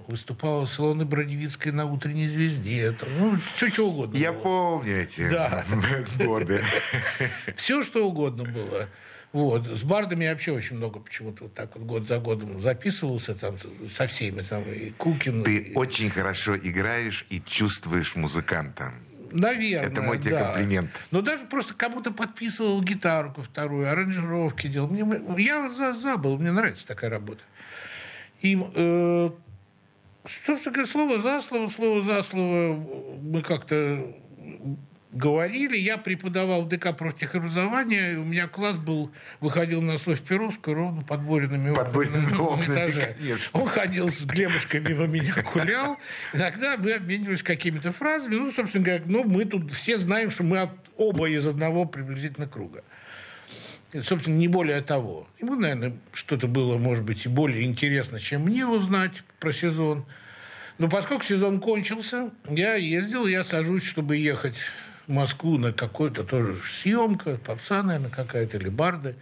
Выступал 0.07 0.65
в 0.65 0.69
салоне 0.69 1.05
Бродевицкой 1.05 1.71
на 1.71 1.85
«Утренней 1.85 2.27
звезде». 2.27 2.91
Там, 2.91 3.07
ну, 3.17 3.37
все, 3.53 3.69
что 3.69 3.87
угодно 3.89 4.17
Я 4.17 4.33
было. 4.33 4.41
помню 4.43 4.97
эти 4.97 5.29
Да. 5.29 5.63
годы. 6.19 6.61
Все, 7.55 7.83
что 7.83 8.05
угодно 8.05 8.43
было. 8.43 8.89
Вот. 9.31 9.65
С 9.65 9.83
бардами 9.85 10.25
я 10.25 10.31
вообще 10.31 10.51
очень 10.51 10.75
много 10.75 10.99
почему-то 10.99 11.45
вот 11.45 11.53
так 11.53 11.73
вот 11.75 11.85
год 11.85 12.05
за 12.07 12.19
годом 12.19 12.59
записывался 12.59 13.33
там 13.33 13.55
со 13.89 14.05
всеми. 14.07 14.41
Там, 14.41 14.63
и 14.63 14.89
Кукин. 14.91 15.41
Ты 15.43 15.57
и- 15.57 15.73
очень 15.73 16.09
хорошо 16.09 16.55
играешь 16.57 17.25
и 17.29 17.39
чувствуешь 17.39 18.15
музыканта. 18.17 18.91
Наверное, 19.33 19.89
Это 19.89 20.01
мой 20.01 20.19
тебе 20.19 20.37
да. 20.37 20.45
комплимент. 20.45 21.07
Но 21.11 21.21
даже 21.21 21.45
просто 21.45 21.73
кому-то 21.73 22.11
подписывал 22.11 22.81
гитару 22.81 23.33
вторую, 23.37 23.89
аранжировки 23.89 24.67
делал. 24.67 24.89
Мне, 24.89 25.05
я 25.41 25.69
за, 25.71 25.93
забыл, 25.93 26.37
мне 26.37 26.51
нравится 26.51 26.85
такая 26.85 27.09
работа. 27.09 27.41
И, 28.41 28.55
э, 28.55 29.29
собственно 30.25 30.73
говоря, 30.73 30.85
слово 30.85 31.19
за 31.19 31.41
слово, 31.41 31.67
слово 31.67 32.01
за 32.01 32.21
слово 32.21 32.75
мы 33.21 33.41
как-то 33.41 34.15
говорили. 35.13 35.77
Я 35.77 35.97
преподавал 35.97 36.65
ДК 36.65 36.95
профтехобразования. 36.95 38.17
У 38.17 38.23
меня 38.23 38.47
класс 38.47 38.79
был, 38.79 39.11
выходил 39.39 39.81
на 39.81 39.97
Софь 39.97 40.21
Перовскую 40.21 40.75
ровно 40.75 41.03
под 41.03 41.21
Бориными 41.21 41.73
Под 41.73 41.93
Бориными 41.93 42.31
на 42.31 42.41
окнами, 42.41 42.73
этаже. 42.73 43.15
конечно. 43.17 43.59
Он 43.61 43.67
ходил 43.67 44.09
с 44.09 44.25
Глебушкой 44.25 44.81
мимо 44.81 45.05
меня, 45.07 45.33
гулял. 45.53 45.97
Иногда 46.33 46.77
мы 46.77 46.93
обменивались 46.93 47.43
какими-то 47.43 47.91
фразами. 47.91 48.35
Ну, 48.35 48.51
собственно 48.51 48.83
говоря, 48.83 49.03
ну, 49.05 49.23
мы 49.23 49.45
тут 49.45 49.71
все 49.71 49.97
знаем, 49.97 50.31
что 50.31 50.43
мы 50.43 50.59
от, 50.59 50.71
оба 50.97 51.29
из 51.29 51.45
одного 51.47 51.85
приблизительно 51.85 52.47
круга. 52.47 52.83
И, 53.93 54.01
собственно, 54.01 54.35
не 54.35 54.47
более 54.47 54.81
того. 54.81 55.27
Ему, 55.39 55.55
наверное, 55.55 55.93
что-то 56.13 56.47
было, 56.47 56.77
может 56.77 57.03
быть, 57.03 57.25
и 57.25 57.29
более 57.29 57.63
интересно, 57.63 58.19
чем 58.19 58.41
мне 58.41 58.65
узнать 58.65 59.23
про 59.39 59.53
сезон. 59.53 60.05
Но 60.79 60.89
поскольку 60.89 61.23
сезон 61.23 61.59
кончился, 61.59 62.31
я 62.49 62.73
ездил, 62.73 63.27
я 63.27 63.43
сажусь, 63.43 63.83
чтобы 63.83 64.17
ехать 64.17 64.59
Москву 65.07 65.57
на 65.57 65.73
какую-то 65.73 66.23
тоже 66.23 66.55
съемка, 66.63 67.37
попса, 67.37 67.83
наверное, 67.83 68.09
какая-то, 68.09 68.57
или 68.57 68.69
барды. 68.69 69.15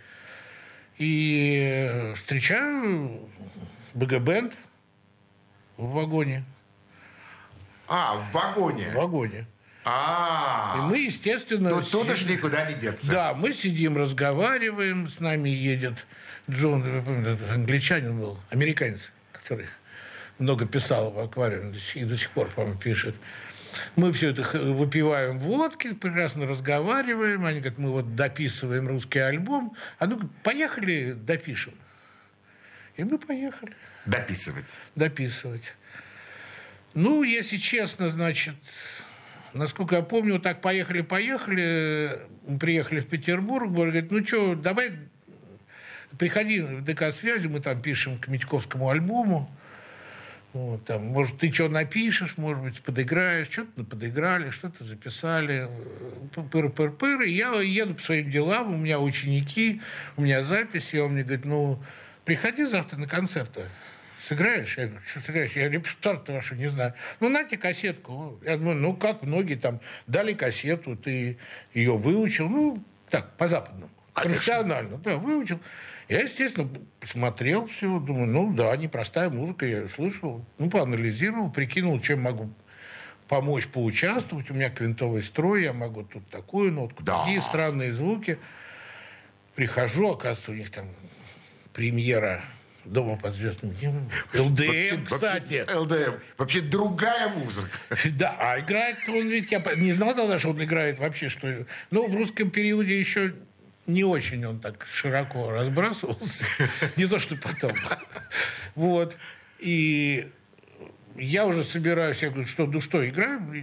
И 0.98 2.14
встречаю 2.16 3.30
БГ-бенд 3.94 4.54
в 5.78 5.92
вагоне. 5.92 6.44
А, 7.88 8.16
в 8.16 8.32
вагоне. 8.32 8.90
В 8.92 8.96
вагоне. 8.96 9.40
И 9.40 9.46
А, 9.86 10.76
мы, 10.88 11.00
естественно... 11.00 11.70
тут, 11.72 11.90
тут 11.90 12.10
уж 12.12 12.26
никуда 12.26 12.70
не 12.70 12.76
деться. 12.76 13.12
Да, 13.12 13.34
мы 13.34 13.52
сидим, 13.52 13.98
разговариваем, 13.98 15.08
с 15.08 15.20
нами 15.20 15.50
едет 15.50 16.06
Джон, 16.50 16.84
я 16.96 17.02
помню, 17.02 17.38
англичанин 17.52 18.20
был, 18.20 18.40
американец, 18.50 19.12
который 19.32 19.68
много 20.38 20.66
писал 20.66 21.12
в 21.12 21.20
аквариуме 21.20 21.74
и 21.96 22.04
до 22.04 22.18
сих 22.18 22.30
пор, 22.32 22.48
по-моему, 22.50 22.80
пишет. 22.80 23.16
Мы 23.96 24.12
все 24.12 24.30
это 24.32 24.42
выпиваем 24.58 25.40
водки, 25.40 25.94
прекрасно 25.94 26.46
разговариваем. 26.46 27.46
Они 27.46 27.60
говорят, 27.60 27.78
мы 27.80 27.92
вот 27.92 28.16
дописываем 28.16 28.88
русский 28.88 29.20
альбом. 29.20 29.76
А 30.00 30.08
ну 30.08 30.20
поехали, 30.44 31.14
допишем. 31.14 31.74
И 32.98 33.04
мы 33.04 33.18
поехали 33.18 33.74
Дописывать. 34.06 34.78
дописывать. 34.96 35.76
Ну, 36.94 37.24
если 37.24 37.58
честно, 37.58 38.10
значит, 38.10 38.56
насколько 39.54 39.96
я 39.96 40.02
помню, 40.02 40.34
вот 40.34 40.44
так 40.44 40.60
поехали-поехали, 40.62 42.20
приехали 42.60 43.00
в 43.00 43.08
Петербург, 43.08 43.72
говорит, 43.72 44.12
ну 44.12 44.26
что, 44.26 44.56
давай 44.56 44.92
приходи 46.20 46.62
в 46.62 46.84
ДК 46.84 47.12
связи, 47.12 47.48
мы 47.48 47.62
там 47.62 47.82
пишем 47.82 48.18
к 48.18 48.28
Митьковскому 48.28 48.90
альбому. 48.90 49.50
Вот, 50.54 50.84
там, 50.84 51.06
может, 51.06 51.38
ты 51.38 51.52
что 51.52 51.70
напишешь, 51.70 52.38
может 52.38 52.62
быть, 52.62 52.82
подыграешь, 52.82 53.50
что-то 53.50 53.86
подыграли, 53.86 54.50
что-то 54.50 54.84
записали, 54.84 55.70
пыр-пыр-пыр, 56.36 57.22
и 57.22 57.32
я 57.32 57.54
еду 57.62 57.96
по 57.96 58.02
своим 58.02 58.30
делам, 58.30 58.74
у 58.74 58.78
меня 58.78 59.00
ученики, 59.00 59.82
у 60.18 60.24
меня 60.24 60.44
записи, 60.44 60.98
он 60.98 61.14
мне 61.14 61.24
говорит, 61.24 61.46
ну, 61.46 61.82
приходи 62.26 62.66
завтра 62.66 62.98
на 62.98 63.08
концерты, 63.08 63.62
сыграешь? 64.20 64.78
Я 64.78 64.88
говорю, 64.88 65.06
что 65.06 65.20
сыграешь? 65.22 65.54
Я 65.54 65.70
репертуар-то 65.70 66.34
вашу 66.34 66.56
не 66.56 66.68
знаю. 66.68 66.94
Ну, 67.22 67.30
нате 67.30 67.58
кассетку. 67.58 68.38
Я 68.44 68.58
думаю, 68.58 68.76
ну, 68.76 68.94
как 68.94 69.24
многие 69.24 69.56
там 69.56 69.80
дали 70.08 70.34
кассету, 70.34 70.98
ты 70.98 71.38
ее 71.74 71.98
выучил, 71.98 72.50
ну, 72.50 72.84
так, 73.10 73.38
по-западному. 73.38 73.90
Профессионально, 74.14 74.98
да, 74.98 75.16
выучил. 75.16 75.62
Я, 76.10 76.22
естественно, 76.22 76.70
посмотрел 77.00 77.68
все, 77.68 78.00
думаю, 78.00 78.28
ну 78.28 78.54
да, 78.54 78.76
непростая 78.76 79.30
музыка, 79.30 79.66
я 79.66 79.78
её 79.78 79.88
слышал. 79.88 80.46
Ну, 80.58 80.70
поанализировал, 80.70 81.52
прикинул, 81.52 82.00
чем 82.02 82.22
могу 82.22 82.50
помочь 83.28 83.68
поучаствовать. 83.68 84.50
У 84.52 84.54
меня 84.54 84.70
квинтовый 84.70 85.24
строй, 85.24 85.64
я 85.64 85.74
могу 85.74 86.04
тут 86.04 86.28
такую 86.30 86.74
нотку, 86.74 87.02
Да. 87.04 87.20
такие 87.24 87.42
странные 87.42 87.94
звуки. 87.94 88.38
Прихожу, 89.56 90.10
оказывается, 90.12 90.52
у 90.52 90.54
них 90.56 90.70
там 90.72 90.88
премьера 91.74 92.44
«Дома 92.84 93.16
под 93.16 93.34
звездным 93.34 93.74
небом». 93.80 94.08
ЛДМ, 94.34 94.66
Вообще- 94.66 95.00
кстати. 95.06 95.58
вообще 95.60 95.76
ЛДМ. 95.78 96.14
Вообще 96.38 96.62
другая 96.62 97.30
музыка. 97.30 97.70
Да, 98.18 98.36
а 98.40 98.60
играет 98.60 98.98
он 99.08 99.28
ведь, 99.30 99.52
я 99.52 99.62
не 99.76 99.92
знал 99.94 100.16
тогда, 100.16 100.40
что 100.40 100.50
он 100.50 100.64
играет 100.64 100.98
вообще, 101.00 101.30
что... 101.30 101.66
Ну, 101.92 102.08
в 102.08 102.16
русском 102.16 102.50
периоде 102.50 102.98
еще 103.00 103.34
не 103.94 104.04
очень 104.04 104.46
он 104.46 104.60
так 104.60 104.86
широко 104.90 105.52
разбрасывался. 105.52 106.46
Не 106.98 107.08
то, 107.08 107.20
что 107.20 107.36
потом. 107.36 107.74
Вот. 108.76 109.18
И 109.60 110.30
я 111.16 111.46
уже 111.46 111.64
собираюсь, 111.64 112.22
я 112.22 112.30
говорю, 112.30 112.48
что, 112.48 112.66
ну 112.66 112.82
что, 112.82 113.08
играем? 113.08 113.54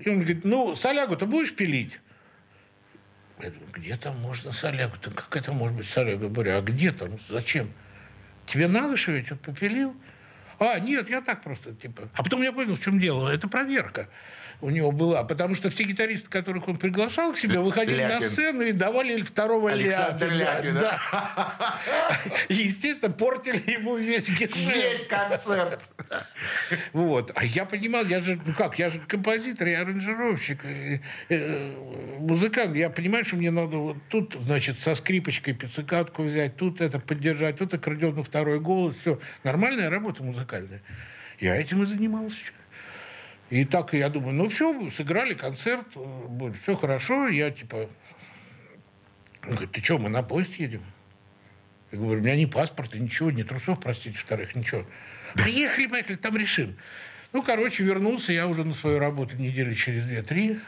И 0.00 0.08
он 0.08 0.16
говорит, 0.16 0.44
ну, 0.44 0.74
солягу-то 0.74 1.26
будешь 1.26 1.54
пилить? 1.54 1.98
Я 3.42 3.50
думаю, 3.50 3.68
где 3.72 3.96
там 3.96 4.18
можно 4.18 4.52
солягу-то? 4.52 5.10
Как 5.10 5.34
это 5.36 5.52
может 5.52 5.76
быть 5.76 5.86
соляга? 5.86 6.24
Я 6.24 6.30
говорю, 6.30 6.58
а 6.58 6.60
где 6.60 6.92
там? 6.92 7.18
Зачем? 7.28 7.70
Тебе 8.46 8.68
надо, 8.68 8.96
что 8.96 9.12
я 9.12 9.24
что-то 9.24 9.52
попилил? 9.52 9.94
А, 10.58 10.78
нет, 10.78 11.08
я 11.08 11.22
так 11.22 11.42
просто, 11.42 11.74
типа. 11.74 12.10
А 12.14 12.22
потом 12.22 12.42
я 12.42 12.52
понял, 12.52 12.74
в 12.74 12.80
чем 12.80 13.00
дело. 13.00 13.28
Это 13.28 13.48
проверка 13.48 14.08
у 14.60 14.70
него 14.70 14.92
была. 14.92 15.24
Потому 15.24 15.54
что 15.54 15.70
все 15.70 15.84
гитаристы, 15.84 16.28
которых 16.28 16.68
он 16.68 16.76
приглашал 16.76 17.32
к 17.32 17.38
себе, 17.38 17.60
выходили 17.60 18.02
на 18.02 18.18
Ляпин. 18.18 18.30
сцену 18.30 18.62
и 18.62 18.72
давали 18.72 19.22
второго 19.22 19.70
Александр 19.70 20.30
Ляпина. 20.30 20.38
Ляпин, 20.38 20.74
да. 20.74 20.98
И, 22.48 22.54
естественно, 22.54 23.12
портили 23.12 23.62
ему 23.70 23.96
весь 23.96 24.28
гитар. 24.28 24.58
Весь 24.58 25.06
концерт. 25.06 25.84
Вот. 26.92 27.32
А 27.34 27.44
я 27.44 27.64
понимал, 27.64 28.04
я 28.04 28.20
же, 28.20 28.40
ну 28.44 28.52
как, 28.52 28.78
я 28.78 28.88
же 28.88 29.00
композитор, 29.00 29.68
я 29.68 29.80
аранжировщик, 29.80 30.64
э, 30.64 31.00
э, 31.28 31.74
музыкант. 32.18 32.76
Я 32.76 32.90
понимаю, 32.90 33.24
что 33.24 33.36
мне 33.36 33.50
надо 33.50 33.76
вот 33.76 33.96
тут, 34.08 34.36
значит, 34.40 34.78
со 34.80 34.94
скрипочкой 34.94 35.54
пиццикатку 35.54 36.22
взять, 36.22 36.56
тут 36.56 36.80
это 36.80 36.98
поддержать, 36.98 37.58
тут 37.58 37.74
аккордеон 37.74 38.16
на 38.16 38.22
второй 38.22 38.60
голос. 38.60 38.96
Все. 38.96 39.18
Нормальная 39.44 39.90
работа 39.90 40.22
музыкальная. 40.22 40.82
Я 41.38 41.56
этим 41.56 41.82
и 41.82 41.86
занимался. 41.86 42.44
И 43.50 43.64
так 43.64 43.92
я 43.94 44.08
думаю, 44.08 44.34
ну 44.34 44.48
все, 44.48 44.88
сыграли 44.90 45.34
концерт, 45.34 45.86
все 46.60 46.76
хорошо. 46.76 47.26
Я 47.28 47.50
типа, 47.50 47.88
он 49.42 49.50
говорит, 49.50 49.72
ты 49.72 49.82
что, 49.82 49.98
мы 49.98 50.08
на 50.08 50.22
поезд 50.22 50.54
едем? 50.54 50.82
Я 51.90 51.98
говорю, 51.98 52.20
у 52.20 52.22
меня 52.22 52.36
ни 52.36 52.44
паспорта, 52.44 52.98
ничего, 52.98 53.32
ни 53.32 53.42
трусов, 53.42 53.80
простите, 53.80 54.16
вторых, 54.16 54.54
ничего. 54.54 54.86
Приехали, 55.34 55.88
поехали, 55.88 56.16
там 56.16 56.36
решим. 56.36 56.76
Ну, 57.32 57.42
короче, 57.42 57.82
вернулся 57.82 58.32
я 58.32 58.46
уже 58.46 58.64
на 58.64 58.74
свою 58.74 59.00
работу 59.00 59.36
недели 59.36 59.74
через 59.74 60.04
две-три. 60.04 60.60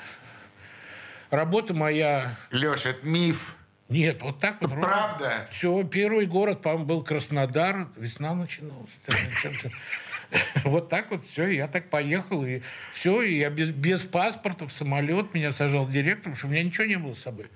Работа 1.31 1.75
моя... 1.75 2.37
Леша, 2.51 2.91
это 2.91 3.07
миф. 3.07 3.57
Нет, 3.89 4.23
вот 4.23 4.41
так 4.41 4.61
вот. 4.61 4.71
ровно. 4.71 4.83
Правда? 4.83 5.47
Все, 5.51 5.85
первый 5.85 6.27
город, 6.27 6.63
по-моему, 6.63 6.87
был 6.87 7.05
Краснодар. 7.05 7.89
Весна 7.97 8.35
начиналась. 8.35 8.91
Вот 10.65 10.89
так 10.89 11.11
вот 11.11 11.25
все, 11.25 11.49
я 11.49 11.69
так 11.69 11.91
поехал, 11.91 12.45
и 12.45 12.63
все, 12.93 13.23
и 13.23 13.39
я 13.39 13.51
без, 13.51 13.71
без 13.71 14.03
паспорта 14.05 14.67
в 14.67 14.73
самолет 14.73 15.35
меня 15.35 15.53
сажал 15.53 15.89
директор, 15.89 16.33
потому 16.33 16.37
что 16.37 16.47
у 16.47 16.51
меня 16.51 16.63
ничего 16.63 16.85
не 16.85 16.97
было 16.97 17.13
с 17.15 17.21
собой. 17.21 17.47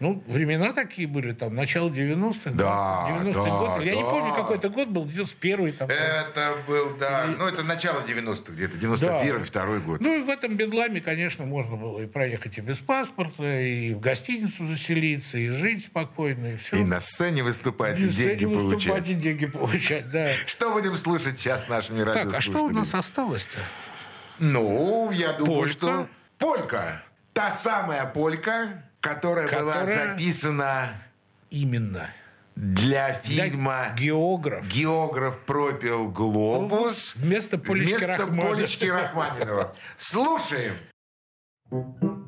Ну, 0.00 0.24
времена 0.26 0.72
такие 0.72 1.06
были, 1.06 1.32
там, 1.34 1.54
начало 1.54 1.90
90-х. 1.90 2.50
Да, 2.52 3.06
90-й 3.22 3.32
да, 3.34 3.40
год. 3.50 3.82
Я 3.82 3.94
не 3.94 4.02
да. 4.02 4.08
помню, 4.10 4.34
какой 4.34 4.56
это 4.56 4.70
год 4.70 4.88
был, 4.88 5.04
91-й. 5.04 5.72
Там, 5.72 5.90
Это 5.90 6.54
был, 6.66 6.96
да, 6.98 7.26
ну 7.38 7.46
это 7.46 7.62
начало 7.64 8.00
90-х 8.00 8.50
где-то, 8.54 8.78
91-й, 8.78 9.44
второй 9.44 9.80
год. 9.80 10.00
Ну, 10.00 10.16
и 10.16 10.22
в 10.22 10.30
этом 10.30 10.56
бедламе, 10.56 11.02
конечно, 11.02 11.44
можно 11.44 11.76
было 11.76 12.00
и 12.00 12.06
проехать 12.06 12.56
и 12.56 12.62
без 12.62 12.78
паспорта, 12.78 13.60
и 13.60 13.92
в 13.92 14.00
гостиницу 14.00 14.64
заселиться, 14.64 15.36
и 15.36 15.50
жить 15.50 15.84
спокойно, 15.84 16.54
и 16.54 16.56
все. 16.56 16.76
И 16.76 16.84
на 16.84 16.98
сцене 17.00 17.42
выступать, 17.42 17.98
и 17.98 18.04
И 18.04 18.08
деньги 18.08 18.46
выступать, 18.46 18.86
получать. 18.86 19.08
и 19.10 19.14
деньги 19.14 19.46
получать, 19.46 20.10
да. 20.10 20.30
Что 20.46 20.72
будем 20.72 20.96
слушать 20.96 21.38
сейчас 21.38 21.68
нашими 21.68 22.04
Так, 22.04 22.08
а 22.08 22.18
радиослушателями? 22.20 22.56
что 22.56 22.64
у 22.64 22.70
нас 22.70 22.94
осталось-то? 22.94 23.58
Ну, 24.38 25.10
я 25.12 25.34
думаю, 25.34 25.58
Полька. 25.58 25.72
что... 25.72 26.08
Полька. 26.38 27.02
Та 27.34 27.52
самая 27.52 28.06
полька, 28.06 28.82
которая, 29.00 29.48
была 29.48 29.72
Которая- 29.74 30.12
записана 30.16 30.88
Именно. 31.50 32.10
для 32.56 33.08
Для 33.08 33.12
фильма 33.14 33.94
Географ. 33.96 34.66
«Географ 34.66 35.38
пропил 35.46 36.10
глобус» 36.10 37.14
Вместо 37.16 37.58
Полечки 37.58 37.94
вместо 37.94 38.06
Рахманинова. 38.18 38.54
Полечки 38.54 38.84
Рахманинова. 38.86 39.74
Слушаем. 39.96 40.74
мифы 41.70 42.19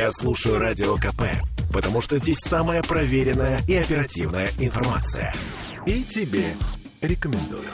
Я 0.00 0.10
слушаю 0.12 0.58
Радио 0.58 0.96
КП, 0.96 1.24
потому 1.74 2.00
что 2.00 2.16
здесь 2.16 2.38
самая 2.38 2.82
проверенная 2.82 3.60
и 3.68 3.74
оперативная 3.74 4.50
информация. 4.58 5.34
И 5.84 6.02
тебе 6.04 6.56
рекомендую. 7.02 7.68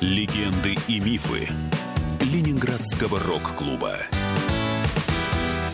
Легенды 0.00 0.76
и 0.86 1.00
мифы 1.00 1.48
Ленинградского 2.20 3.18
рок-клуба. 3.18 3.96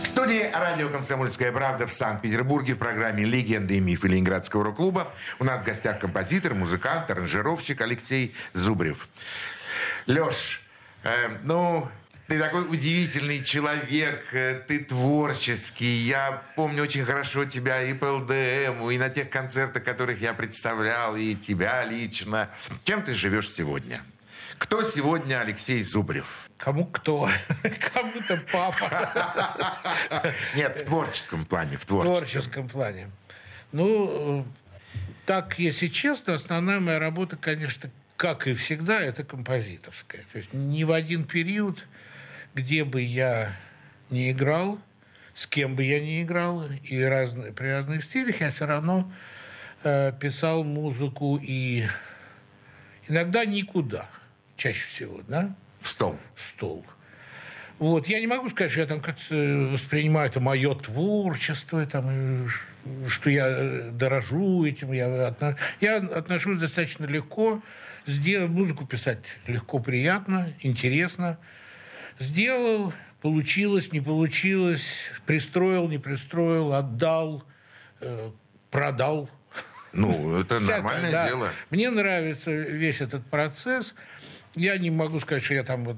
В 0.03 0.07
студии 0.07 0.51
радио 0.55 0.89
«Комсомольская 0.89 1.53
правда» 1.53 1.87
в 1.87 1.93
Санкт-Петербурге 1.93 2.77
в 2.77 2.79
программе 2.79 3.25
«Легенды 3.25 3.77
и 3.77 3.81
мифы 3.81 4.09
Ленинградского 4.09 4.65
рок-клуба» 4.65 5.09
у 5.39 5.45
нас 5.45 5.61
в 5.61 5.67
гостях 5.67 5.99
композитор, 5.99 6.55
музыкант, 6.55 7.11
аранжировщик 7.11 7.83
Алексей 7.83 8.35
Зубрев. 8.55 9.11
Леш, 10.07 10.63
э, 11.05 11.29
ну, 11.45 11.89
ты 12.29 12.39
такой 12.39 12.63
удивительный 12.63 13.43
человек, 13.43 14.33
э, 14.33 14.61
ты 14.67 14.79
творческий. 14.85 15.87
Я 15.87 16.43
помню 16.57 16.83
очень 16.83 17.05
хорошо 17.05 17.45
тебя 17.45 17.83
и 17.83 17.95
по 17.95 18.07
ЛДМ, 18.07 18.91
и 18.91 18.99
на 18.99 19.09
тех 19.11 19.31
концертах, 19.31 19.85
которых 19.85 20.21
я 20.21 20.33
представлял, 20.35 21.15
и 21.17 21.35
тебя 21.35 21.85
лично. 21.85 22.49
Чем 22.85 23.03
ты 23.03 23.15
живешь 23.15 23.51
сегодня? 23.51 24.01
Кто 24.59 24.83
сегодня 24.85 25.41
Алексей 25.41 25.83
Зубрев? 25.83 26.49
Кому 26.57 26.87
кто? 26.87 27.29
Кому-то 27.93 28.41
папа. 28.53 29.13
Нет, 30.55 30.81
в 30.81 30.85
творческом 30.85 31.45
плане, 31.45 31.77
в 31.77 31.83
В 31.83 31.87
творческом. 31.87 32.15
творческом 32.21 32.69
плане. 32.69 33.11
Ну, 33.73 34.47
так, 35.27 35.59
если 35.59 35.89
честно, 35.89 36.35
основная 36.35 36.79
моя 36.79 36.99
работа, 37.01 37.37
конечно, 37.37 37.91
как 38.17 38.47
и 38.47 38.55
всегда, 38.55 39.01
это 39.01 39.25
композиторская. 39.25 40.25
То 40.33 40.39
есть 40.39 40.53
ни 40.53 40.85
в 40.85 40.93
один 40.93 41.25
период, 41.25 41.87
где 42.55 42.85
бы 42.85 43.03
я 43.03 43.53
не 44.11 44.31
играл, 44.31 44.79
с 45.35 45.47
кем 45.47 45.75
бы 45.77 45.83
я 45.85 46.01
не 46.01 46.23
играл, 46.23 46.65
и 46.85 47.01
разные, 47.03 47.53
при 47.53 47.67
разных 47.69 48.05
стилях, 48.05 48.41
я 48.41 48.51
все 48.51 48.67
равно 48.67 49.11
э, 49.83 50.13
писал 50.21 50.63
музыку 50.63 51.41
и 51.43 51.85
иногда 53.09 53.45
никуда, 53.45 54.09
чаще 54.57 54.87
всего, 54.87 55.21
да, 55.29 55.55
В 55.79 55.89
стол. 55.89 56.19
стол. 56.37 56.85
Вот. 57.79 58.07
Я 58.07 58.21
не 58.21 58.29
могу 58.29 58.49
сказать, 58.51 58.71
что 58.71 58.81
я 58.83 58.87
там 58.87 59.01
как-то 59.01 59.35
воспринимаю 59.73 60.29
это 60.29 60.39
мое 60.39 60.73
творчество, 60.77 61.85
там, 61.87 62.47
что 63.09 63.29
я 63.29 63.49
э, 63.49 63.91
дорожу 63.91 64.65
этим. 64.65 64.93
Я, 64.93 65.07
отно- 65.31 65.57
я 65.81 65.97
отношусь 65.97 66.59
достаточно 66.59 67.07
легко. 67.07 67.61
Сделал, 68.07 68.49
музыку 68.49 68.87
писать 68.87 69.21
легко, 69.47 69.79
приятно, 69.79 70.53
интересно. 70.61 71.39
Сделал, 72.19 72.93
получилось, 73.21 73.93
не 73.93 74.01
получилось, 74.01 75.11
пристроил, 75.27 75.89
не 75.89 75.99
пристроил, 75.99 76.73
отдал, 76.73 77.45
э, 78.01 78.31
продал. 78.71 79.31
Ну, 79.93 80.41
это 80.41 80.59
Всякое, 80.59 80.77
нормальное 80.77 81.13
да. 81.13 81.29
дело. 81.29 81.49
Мне 81.71 81.91
нравится 81.91 82.51
весь 82.51 83.01
этот 83.01 83.25
процесс. 83.27 83.95
Я 84.55 84.77
не 84.79 84.91
могу 84.91 85.21
сказать, 85.21 85.43
что 85.43 85.55
я 85.55 85.65
там 85.65 85.85
вот 85.85 85.97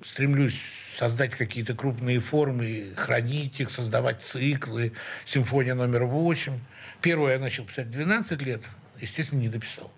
стремлюсь 0.00 0.60
создать 0.96 1.34
какие-то 1.34 1.74
крупные 1.74 2.20
формы, 2.20 2.92
хранить 2.96 3.60
их, 3.60 3.70
создавать 3.70 4.22
циклы. 4.22 4.92
Симфония 5.24 5.74
номер 5.74 6.04
8. 6.04 6.58
Первую 7.00 7.32
я 7.32 7.38
начал 7.38 7.64
писать 7.64 7.86
в 7.86 7.90
12 7.90 8.42
лет. 8.42 8.62
Естественно, 9.00 9.40
не 9.40 9.48
дописал. 9.48 9.92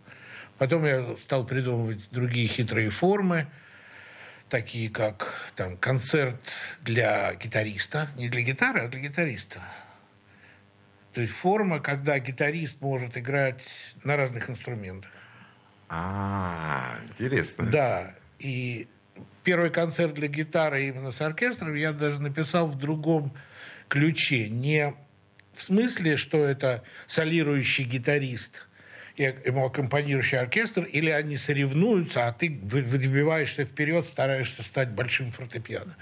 Потом 0.59 0.85
я 0.85 1.17
стал 1.17 1.45
придумывать 1.45 2.09
другие 2.11 2.47
хитрые 2.47 2.91
формы, 2.91 3.47
такие 4.49 4.89
как 4.89 5.51
там, 5.55 5.77
концерт 5.77 6.41
для 6.81 7.35
гитариста. 7.35 8.11
Не 8.17 8.29
для 8.29 8.43
гитары, 8.43 8.81
а 8.81 8.89
для 8.89 9.01
гитариста. 9.01 9.61
То 11.13 11.21
есть 11.21 11.33
форма, 11.33 11.81
когда 11.81 12.19
гитарист 12.19 12.81
может 12.81 13.17
играть 13.17 13.63
на 14.05 14.17
разных 14.17 14.51
инструментах. 14.51 15.11
А, 15.89 16.99
интересно. 17.09 17.67
Да, 17.67 18.15
и 18.39 18.89
первый 19.45 19.71
концерт 19.71 20.15
для 20.15 20.29
гитары 20.29 20.89
именно 20.89 21.13
с 21.13 21.21
оркестром 21.21 21.75
я 21.75 21.93
даже 21.93 22.21
написал 22.21 22.67
в 22.67 22.77
другом 22.77 23.35
ключе. 23.89 24.49
Не 24.49 24.95
в 25.55 25.63
смысле, 25.63 26.17
что 26.17 26.45
это 26.45 26.83
солирующий 27.07 27.85
гитарист 27.85 28.67
ему 29.17 29.65
аккомпанирующий 29.65 30.39
оркестр, 30.39 30.85
или 30.85 31.11
они 31.11 31.37
соревнуются, 31.37 32.27
а 32.27 32.33
ты 32.33 32.59
вы- 32.63 32.83
выбиваешься 32.83 33.65
вперед, 33.65 34.07
стараешься 34.07 34.63
стать 34.63 34.91
большим 34.91 35.33
фортепиано. 35.33 35.97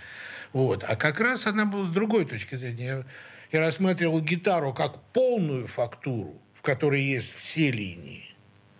Вот. 0.52 0.84
А 0.86 0.96
как 0.96 1.20
раз 1.20 1.46
она 1.46 1.64
была 1.64 1.84
с 1.84 1.90
другой 1.90 2.24
точки 2.24 2.54
зрения. 2.54 3.04
Я, 3.52 3.60
рассматривал 3.60 4.20
гитару 4.20 4.72
как 4.72 5.00
полную 5.12 5.66
фактуру, 5.66 6.40
в 6.54 6.62
которой 6.62 7.02
есть 7.02 7.34
все 7.34 7.70
линии, 7.70 8.34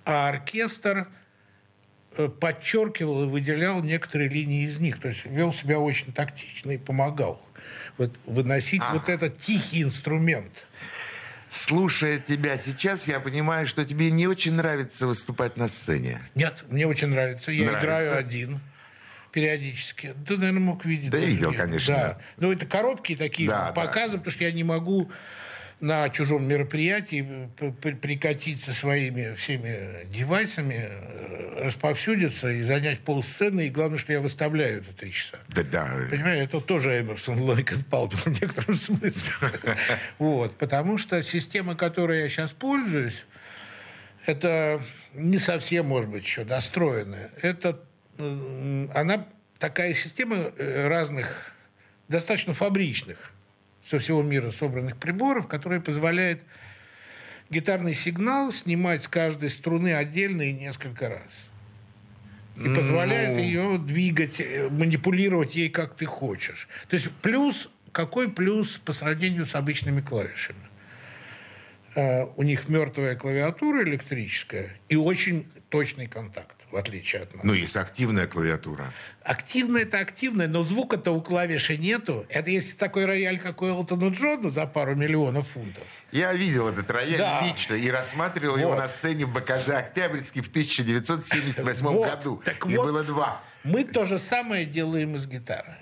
а 0.04 0.28
оркестр 0.28 1.08
э, 2.16 2.28
подчеркивал 2.28 3.24
и 3.24 3.28
выделял 3.28 3.82
некоторые 3.82 4.28
линии 4.28 4.66
из 4.66 4.80
них. 4.80 5.00
То 5.00 5.08
есть 5.08 5.24
вел 5.24 5.52
себя 5.52 5.78
очень 5.78 6.12
тактично 6.12 6.72
и 6.72 6.78
помогал 6.78 7.40
вот, 7.98 8.18
выносить 8.26 8.82
вот 8.92 9.08
этот 9.08 9.38
тихий 9.38 9.82
инструмент. 9.82 10.66
Слушая 11.54 12.18
тебя 12.18 12.58
сейчас, 12.58 13.06
я 13.06 13.20
понимаю, 13.20 13.68
что 13.68 13.84
тебе 13.84 14.10
не 14.10 14.26
очень 14.26 14.54
нравится 14.54 15.06
выступать 15.06 15.56
на 15.56 15.68
сцене. 15.68 16.18
Нет, 16.34 16.64
мне 16.68 16.84
очень 16.84 17.06
нравится. 17.06 17.52
Я 17.52 17.66
Нравится? 17.66 17.86
играю 17.86 18.18
один 18.18 18.60
периодически. 19.30 20.16
Ты, 20.26 20.36
наверное, 20.36 20.58
мог 20.58 20.84
видеть. 20.84 21.10
Да, 21.10 21.18
я 21.18 21.26
видел, 21.26 21.50
меня. 21.52 21.60
конечно. 21.64 21.94
Да. 21.94 22.18
Но 22.38 22.52
это 22.52 22.66
короткие 22.66 23.16
такие 23.16 23.48
Да, 23.48 23.70
показы, 23.70 24.18
потому 24.18 24.32
что 24.32 24.42
я 24.42 24.50
не 24.50 24.64
могу 24.64 25.12
на 25.80 26.08
чужом 26.08 26.46
мероприятии 26.48 27.48
п- 27.58 27.92
прикатить 27.92 28.62
со 28.62 28.72
своими 28.72 29.34
всеми 29.34 30.06
девайсами, 30.06 30.88
э, 30.88 31.62
расповсюдиться 31.64 32.50
и 32.50 32.62
занять 32.62 33.00
полсцены. 33.00 33.66
И 33.66 33.70
главное, 33.70 33.98
что 33.98 34.12
я 34.12 34.20
выставляю 34.20 34.78
это 34.80 34.92
три 34.92 35.12
часа. 35.12 35.38
Да-да. 35.48 35.88
Понимаете, 36.10 36.44
это 36.44 36.60
тоже 36.60 37.00
Эмерсон 37.00 37.38
Лойк 37.40 37.72
Палмер 37.90 38.16
в 38.16 38.26
некотором 38.28 38.74
смысле. 38.76 39.30
Вот, 40.18 40.56
потому 40.56 40.96
что 40.98 41.22
система, 41.22 41.74
которой 41.76 42.20
я 42.22 42.28
сейчас 42.28 42.52
пользуюсь, 42.52 43.24
это 44.26 44.82
не 45.12 45.38
совсем, 45.38 45.86
может 45.86 46.08
быть, 46.10 46.24
еще 46.24 46.44
достроенная. 46.44 47.30
Это, 47.42 47.78
м, 48.18 48.90
она 48.94 49.26
такая 49.58 49.92
система 49.94 50.36
э, 50.56 50.88
разных, 50.88 51.52
достаточно 52.08 52.54
фабричных, 52.54 53.32
со 53.84 53.98
всего 53.98 54.22
мира 54.22 54.50
собранных 54.50 54.96
приборов, 54.96 55.46
которая 55.46 55.80
позволяет 55.80 56.42
гитарный 57.50 57.94
сигнал 57.94 58.52
снимать 58.52 59.02
с 59.02 59.08
каждой 59.08 59.50
струны 59.50 59.94
отдельно 59.94 60.42
и 60.42 60.52
несколько 60.52 61.08
раз. 61.08 61.50
И 62.56 62.72
позволяет 62.74 63.38
ее 63.38 63.78
двигать, 63.78 64.38
э, 64.38 64.68
манипулировать 64.70 65.56
ей 65.56 65.68
как 65.68 65.96
ты 65.96 66.06
хочешь. 66.06 66.68
То 66.88 66.94
есть 66.94 67.10
плюс, 67.22 67.68
какой 67.90 68.30
плюс 68.30 68.78
по 68.78 68.92
сравнению 68.92 69.44
с 69.44 69.56
обычными 69.56 70.00
клавишами? 70.00 70.60
Э, 71.96 72.26
У 72.36 72.44
них 72.44 72.68
мертвая 72.68 73.16
клавиатура 73.16 73.82
электрическая 73.82 74.70
и 74.88 74.94
очень 74.94 75.46
точный 75.68 76.06
контакт, 76.06 76.56
в 76.74 76.76
отличие 76.76 77.22
от 77.22 77.32
нас. 77.34 77.44
Ну, 77.44 77.52
есть 77.52 77.76
активная 77.76 78.26
клавиатура. 78.26 78.92
Активно 79.22 79.78
это 79.78 80.00
активно, 80.00 80.48
но 80.48 80.64
звука-то 80.64 81.12
у 81.12 81.22
клавиши 81.22 81.76
нету. 81.76 82.26
Это 82.28 82.50
если 82.50 82.72
такой 82.72 83.04
рояль, 83.06 83.38
как 83.38 83.62
у 83.62 83.66
Элтона 83.66 84.08
Джона 84.12 84.50
за 84.50 84.66
пару 84.66 84.96
миллионов 84.96 85.46
фунтов. 85.46 85.84
Я 86.10 86.32
видел 86.32 86.66
этот 86.68 86.90
рояль 86.90 87.18
Да. 87.18 87.42
лично 87.46 87.74
и 87.74 87.88
рассматривал 87.88 88.56
его 88.56 88.70
Вот. 88.70 88.78
на 88.78 88.88
сцене 88.88 89.24
в 89.24 89.32
БКЗ 89.32 89.68
«Октябрьский» 89.68 90.42
в 90.42 90.48
1978 90.48 91.86
Вот. 91.86 92.10
году. 92.10 92.42
Так 92.44 92.66
И 92.68 92.76
вот. 92.76 92.86
было 92.86 93.04
два. 93.04 93.40
Мы 93.62 93.84
то 93.84 94.04
же 94.04 94.18
самое 94.18 94.66
делаем 94.66 95.14
и 95.14 95.18
с 95.18 95.26
гитарой. 95.28 95.76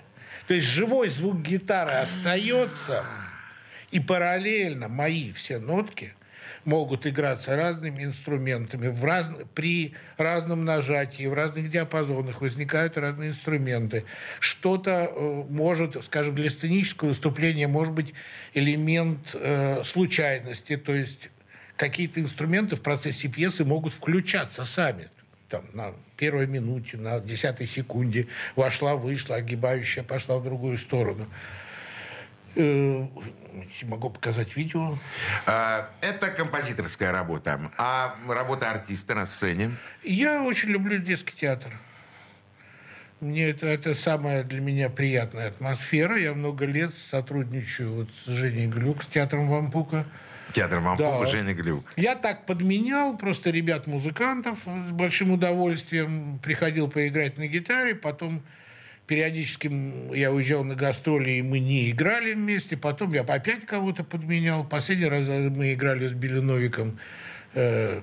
То 0.47 0.53
есть 0.53 0.67
живой 0.67 1.09
звук 1.09 1.41
гитары 1.41 1.89
остается, 1.93 3.03
и 3.89 3.99
параллельно 3.99 4.89
мои 4.89 5.31
все 5.31 5.57
нотки 5.57 6.13
могут 6.65 7.05
играться 7.07 7.55
разными 7.55 8.03
инструментами. 8.03 8.87
В 8.87 9.03
раз... 9.03 9.31
При 9.55 9.93
разном 10.17 10.65
нажатии, 10.65 11.25
в 11.25 11.33
разных 11.33 11.69
диапазонах 11.69 12.41
возникают 12.41 12.97
разные 12.97 13.29
инструменты. 13.29 14.05
Что-то 14.39 15.11
э, 15.11 15.43
может, 15.49 16.03
скажем, 16.03 16.35
для 16.35 16.49
сценического 16.49 17.09
выступления 17.09 17.67
может 17.67 17.93
быть 17.93 18.13
элемент 18.53 19.31
э, 19.33 19.83
случайности, 19.83 20.77
то 20.77 20.93
есть 20.93 21.29
какие-то 21.75 22.21
инструменты 22.21 22.75
в 22.75 22.81
процессе 22.81 23.27
пьесы 23.27 23.65
могут 23.65 23.93
включаться 23.93 24.63
сами 24.65 25.09
там, 25.53 25.65
на 25.73 25.93
первой 26.17 26.47
минуте, 26.47 26.97
на 26.97 27.19
десятой 27.19 27.67
секунде 27.67 28.27
вошла, 28.55 28.95
вышла, 28.95 29.35
огибающая 29.35 30.01
пошла 30.01 30.37
в 30.37 30.43
другую 30.43 30.79
сторону. 30.79 31.27
Э, 32.55 33.07
могу 33.83 34.09
показать 34.09 34.55
видео. 34.55 34.97
А, 35.45 35.89
Это 36.01 36.29
композиторская 36.29 37.11
работа. 37.11 37.59
А 37.77 38.15
работа 38.27 38.69
артиста 38.69 39.15
на 39.15 39.25
сцене? 39.25 39.71
Я 40.03 40.43
очень 40.43 40.69
люблю 40.69 40.99
детский 40.99 41.35
театр. 41.35 41.71
Мне 43.19 43.49
это, 43.49 43.67
это 43.67 43.95
самая 43.95 44.43
для 44.43 44.59
меня 44.59 44.89
приятная 44.89 45.47
атмосфера. 45.47 46.17
Я 46.17 46.33
много 46.33 46.65
лет 46.65 46.95
сотрудничаю 46.95 47.93
вот 47.93 48.09
с 48.13 48.25
Женей 48.25 48.67
Глюк, 48.67 49.01
с 49.01 49.07
театром 49.07 49.47
Вампука. 49.47 50.05
Театр 50.51 50.79
Вампука, 50.79 51.25
Женя 51.27 51.53
Глюк. 51.53 51.85
Я 51.95 52.15
так 52.15 52.45
подменял 52.45 53.17
просто 53.17 53.49
ребят-музыкантов 53.49 54.59
с 54.65 54.91
большим 54.91 55.31
удовольствием. 55.31 56.37
Приходил 56.43 56.89
поиграть 56.89 57.37
на 57.37 57.47
гитаре, 57.47 57.95
потом 57.95 58.43
периодически 59.07 59.71
я 60.15 60.31
уезжал 60.31 60.63
на 60.63 60.75
гастроли, 60.75 61.31
и 61.31 61.41
мы 61.41 61.59
не 61.59 61.91
играли 61.91 62.33
вместе. 62.33 62.77
Потом 62.77 63.13
я 63.13 63.21
опять 63.21 63.65
кого-то 63.65 64.03
подменял. 64.03 64.63
Последний 64.63 65.07
раз 65.07 65.27
мы 65.27 65.73
играли 65.73 66.07
с 66.07 66.13
Белиновиком 66.13 66.97
э, 67.53 68.01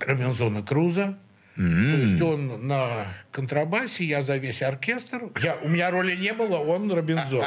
Робинзона 0.00 0.62
Круза. 0.62 1.18
То 1.58 1.62
есть 1.64 2.22
он 2.22 2.68
на 2.68 3.08
контрабасе, 3.32 4.04
я 4.04 4.22
за 4.22 4.36
весь 4.36 4.62
оркестр. 4.62 5.22
Я, 5.42 5.56
у 5.64 5.68
меня 5.68 5.90
роли 5.90 6.14
не 6.14 6.32
было, 6.32 6.58
он 6.58 6.88
Робинзон. 6.92 7.44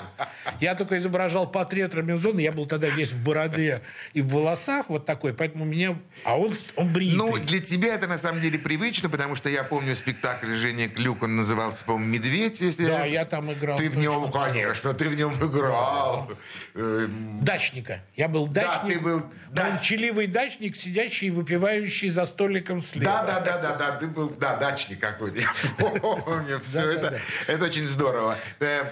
Я 0.60 0.76
только 0.76 0.98
изображал 1.00 1.50
портрет 1.50 1.96
Робинзона, 1.96 2.42
я 2.42 2.52
был 2.52 2.66
тогда 2.66 2.88
весь 2.90 3.14
в 3.14 3.24
бороде 3.24 3.82
и 4.14 4.22
в 4.22 4.28
волосах 4.28 4.90
вот 4.90 5.06
такой, 5.06 5.34
поэтому 5.34 5.64
меня... 5.64 5.98
А 6.26 6.38
он, 6.38 6.54
он 6.76 6.92
бритый. 6.92 7.18
Ну, 7.18 7.38
для 7.38 7.62
тебя 7.62 7.96
это 7.96 8.08
на 8.08 8.18
самом 8.18 8.42
деле 8.42 8.60
привычно, 8.60 9.08
потому 9.08 9.36
что 9.36 9.48
я 9.48 9.64
помню 9.64 9.96
спектакль 9.96 10.54
Женя 10.56 10.90
Клюк, 10.90 11.24
он 11.24 11.38
назывался, 11.38 11.86
по-моему, 11.86 12.12
«Медведь», 12.12 12.60
если 12.60 12.88
Да, 12.88 13.06
я 13.06 13.24
там 13.24 13.54
играл. 13.54 13.78
Ты 13.78 13.90
в 13.90 13.98
нем, 13.98 14.30
конечно, 14.30 14.94
ты 14.94 15.08
в 15.08 15.16
нем 15.16 15.34
играл. 15.36 16.30
Э, 16.76 17.08
Дачника. 17.42 18.02
Я 18.18 18.28
был 18.28 18.48
Да, 18.48 18.64
дачник. 18.84 18.94
ты 18.98 19.00
был 19.00 19.24
дач- 19.52 19.72
Молчаливый 19.72 20.28
дачник, 20.28 20.76
сидящий 20.76 21.28
и 21.28 21.32
выпивающий 21.32 22.10
за 22.10 22.26
столиком 22.26 22.82
слева. 22.82 23.06
Да, 23.06 23.24
да, 23.26 23.40
да, 23.40 23.58
да, 23.58 23.76
да, 23.78 24.01
ты 24.02 24.08
был, 24.08 24.32
да, 24.32 24.58
дачник 24.58 25.00
какой-то. 25.00 25.40
Я 25.40 25.48
помню 25.78 26.60
все 26.60 26.92
это. 26.92 27.20
Это 27.48 27.66
очень 27.66 27.86
здорово. 27.86 28.36
Э, 28.60 28.92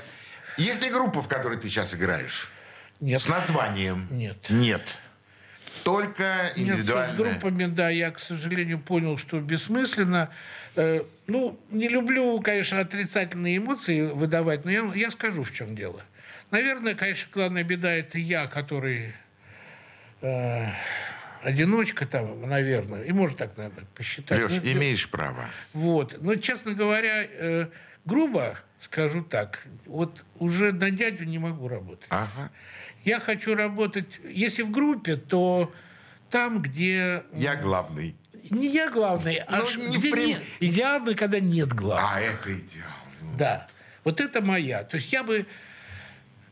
Есть 0.57 0.83
ли 0.83 0.91
группа, 0.91 1.21
в 1.21 1.27
которой 1.27 1.57
ты 1.57 1.67
сейчас 1.67 1.95
играешь? 1.95 2.51
Нет. 2.99 3.19
С 3.19 3.27
названием? 3.27 4.07
Нет. 4.11 4.37
Нет. 4.49 4.97
Только 5.83 6.23
Нет, 6.23 6.53
с 6.55 6.59
индивидуально. 6.59 7.15
группами, 7.15 7.65
да, 7.65 7.89
я, 7.89 8.11
к 8.11 8.19
сожалению, 8.19 8.79
понял, 8.79 9.17
что 9.17 9.39
бессмысленно. 9.39 10.29
Э, 10.75 11.03
ну, 11.25 11.59
не 11.71 11.87
люблю, 11.87 12.39
конечно, 12.41 12.79
отрицательные 12.79 13.57
эмоции 13.57 14.01
выдавать, 14.01 14.63
но 14.65 14.71
я, 14.71 14.91
я 14.93 15.09
скажу, 15.09 15.41
в 15.43 15.51
чем 15.51 15.75
дело. 15.75 16.01
Наверное, 16.51 16.93
конечно, 16.93 17.29
главная 17.33 17.63
беда– 17.63 17.91
это 17.95 18.19
я, 18.19 18.45
который 18.45 19.13
э, 20.21 20.67
одиночка 21.43 22.05
там, 22.05 22.47
наверное, 22.47 23.03
и 23.03 23.11
можно 23.11 23.37
так, 23.37 23.57
наверное, 23.57 23.85
посчитать. 23.95 24.41
Леш, 24.41 24.61
Ну, 24.63 24.71
имеешь 24.71 25.09
право. 25.09 25.45
Вот. 25.73 26.21
Но, 26.21 26.35
честно 26.35 26.73
говоря, 26.73 27.23
э, 27.23 27.67
грубо 28.05 28.57
скажу 28.81 29.23
так, 29.23 29.63
вот 29.85 30.23
уже 30.37 30.71
на 30.71 30.89
дядю 30.91 31.25
не 31.25 31.37
могу 31.39 31.67
работать. 31.67 32.07
Ага. 32.09 32.49
Я 33.03 33.19
хочу 33.19 33.55
работать, 33.55 34.19
если 34.29 34.61
в 34.63 34.71
группе, 34.71 35.15
то 35.17 35.73
там, 36.29 36.61
где 36.61 37.23
Я 37.33 37.55
главный. 37.55 38.15
не 38.49 38.67
я 38.67 38.89
главный, 38.89 39.37
а 39.47 39.59
Ну, 39.59 39.83
не 39.87 39.97
где 39.97 40.11
прям- 40.11 40.25
не- 40.25 40.37
идеально, 40.59 41.13
когда 41.15 41.39
нет 41.39 41.73
главного. 41.73 42.09
А 42.15 42.21
это 42.21 42.53
идеал. 42.53 43.35
Да. 43.37 43.67
Вот 44.05 44.21
это 44.21 44.41
моя. 44.41 44.83
То 44.83 44.95
есть 44.97 45.11
я 45.11 45.23
бы... 45.23 45.45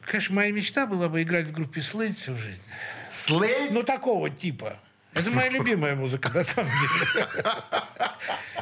Конечно, 0.02 0.36
моя 0.36 0.52
мечта 0.52 0.86
была 0.86 1.10
бы 1.10 1.22
играть 1.22 1.46
в 1.48 1.52
группе 1.52 1.82
Слейд 1.82 2.18
всю 2.18 2.36
жизнь. 2.36 2.62
Слейд? 3.10 3.72
Ну, 3.72 3.84
такого 3.84 4.30
типа. 4.30 4.78
Это 5.14 5.32
моя 5.32 5.50
любимая 5.50 5.96
музыка, 5.96 6.30
на 6.34 6.44
самом 6.44 6.70
деле. 6.70 7.36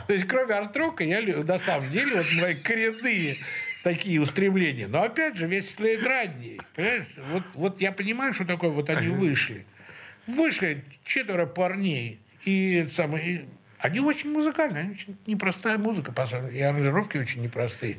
То 0.07 0.13
есть, 0.13 0.27
кроме 0.27 0.53
арт-рока, 0.53 1.03
я 1.03 1.21
на 1.43 1.57
самом 1.59 1.89
деле, 1.89 2.17
вот 2.17 2.25
мои 2.41 2.55
коренные 2.55 3.37
такие 3.83 4.21
устремления. 4.21 4.87
Но, 4.87 5.03
опять 5.03 5.35
же, 5.35 5.47
весь 5.47 5.75
Слейд 5.75 6.03
ранний. 6.03 6.61
Понимаешь? 6.75 7.07
Вот, 7.31 7.43
вот 7.53 7.81
я 7.81 7.91
понимаю, 7.91 8.33
что 8.33 8.45
такое 8.45 8.69
вот 8.69 8.89
они 8.89 9.07
вышли. 9.09 9.65
Вышли 10.27 10.83
четверо 11.03 11.45
парней. 11.45 12.19
И, 12.45 12.87
самое, 12.91 13.27
и 13.27 13.45
они 13.85 13.99
очень 13.99 14.31
музыкальные, 14.31 14.81
они 14.81 14.91
очень 14.91 15.17
непростая 15.25 15.77
музыка, 15.77 16.13
и 16.51 16.59
аранжировки 16.59 17.17
очень 17.17 17.41
непростые. 17.41 17.97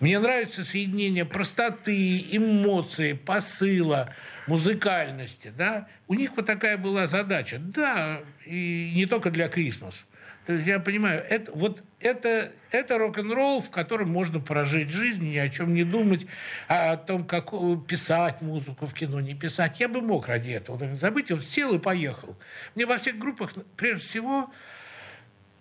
Мне 0.00 0.18
нравится 0.18 0.64
соединение 0.64 1.24
простоты, 1.24 2.24
эмоций, 2.30 3.14
посыла, 3.14 4.14
музыкальности. 4.46 5.52
Да? 5.56 5.88
У 6.08 6.14
них 6.14 6.32
вот 6.36 6.46
такая 6.46 6.76
была 6.76 7.06
задача. 7.06 7.58
Да, 7.58 8.20
и 8.44 8.92
не 8.94 9.06
только 9.06 9.30
для 9.30 9.48
Крисмас. 9.48 10.04
То 10.46 10.54
есть 10.54 10.66
я 10.66 10.80
понимаю, 10.80 11.24
это, 11.28 11.52
вот 11.52 11.84
это, 12.00 12.50
это 12.72 12.98
рок-н-ролл, 12.98 13.62
в 13.62 13.70
котором 13.70 14.10
можно 14.10 14.40
прожить 14.40 14.88
жизнь, 14.88 15.30
ни 15.30 15.36
о 15.36 15.48
чем 15.48 15.72
не 15.72 15.84
думать, 15.84 16.26
а 16.66 16.92
о 16.92 16.96
том, 16.96 17.24
как 17.24 17.50
э, 17.52 17.76
писать 17.86 18.40
музыку 18.42 18.86
в 18.86 18.92
кино, 18.92 19.20
не 19.20 19.34
писать. 19.34 19.78
Я 19.78 19.88
бы 19.88 20.00
мог 20.00 20.26
ради 20.26 20.50
этого 20.50 20.96
забыть, 20.96 21.30
вот 21.30 21.44
сел 21.44 21.76
и 21.76 21.78
поехал. 21.78 22.36
Мне 22.74 22.86
во 22.86 22.98
всех 22.98 23.18
группах, 23.18 23.54
прежде 23.76 24.02
всего, 24.02 24.50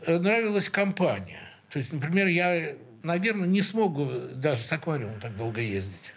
нравилась 0.07 0.69
компания. 0.69 1.39
То 1.69 1.79
есть, 1.79 1.93
например, 1.93 2.27
я, 2.27 2.75
наверное, 3.03 3.47
не 3.47 3.61
смогу 3.61 4.09
даже 4.35 4.61
с 4.63 4.71
аквариумом 4.71 5.19
так 5.19 5.35
долго 5.37 5.61
ездить. 5.61 6.13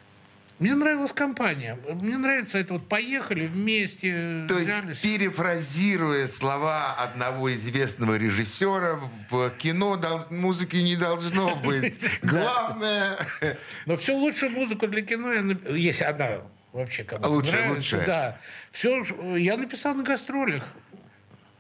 Мне 0.61 0.75
нравилась 0.77 1.13
компания. 1.13 1.77
Мне 2.01 2.17
нравится 2.17 2.59
это 2.59 2.75
вот 2.75 2.89
поехали 2.89 3.47
вместе. 3.49 4.45
То 4.49 4.57
есть, 4.59 4.71
взялись. 4.73 4.99
перефразируя 5.01 6.29
слова 6.29 6.95
одного 6.99 7.53
известного 7.53 8.17
режиссера, 8.17 8.99
в 9.31 9.51
кино 9.59 9.97
дол- 9.97 10.25
музыки 10.31 10.77
не 10.77 10.95
должно 10.97 11.57
быть. 11.65 12.07
Главное... 12.23 13.17
Но 13.87 13.97
всю 13.97 14.17
лучшую 14.17 14.53
музыку 14.53 14.87
для 14.87 15.03
кино, 15.03 15.33
если 15.75 16.05
она 16.05 16.43
вообще 16.73 17.03
кому-то 17.03 17.29
Лучшая, 17.29 17.63
нравится, 17.69 17.97
лучшая. 17.97 18.07
да. 18.07 18.39
Все 18.71 19.05
я 19.37 19.57
написал 19.57 19.95
на 19.95 20.05
гастролях. 20.05 20.65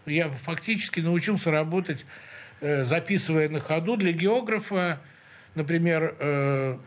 Я 0.07 0.31
фактически 0.31 1.01
научился 1.01 1.51
работать, 1.51 2.05
э, 2.61 2.85
записывая 2.85 3.49
на 3.49 3.61
ходу 3.61 3.97
для 3.97 4.13
географа, 4.13 5.01
например, 5.55 6.17
э, 6.19 6.79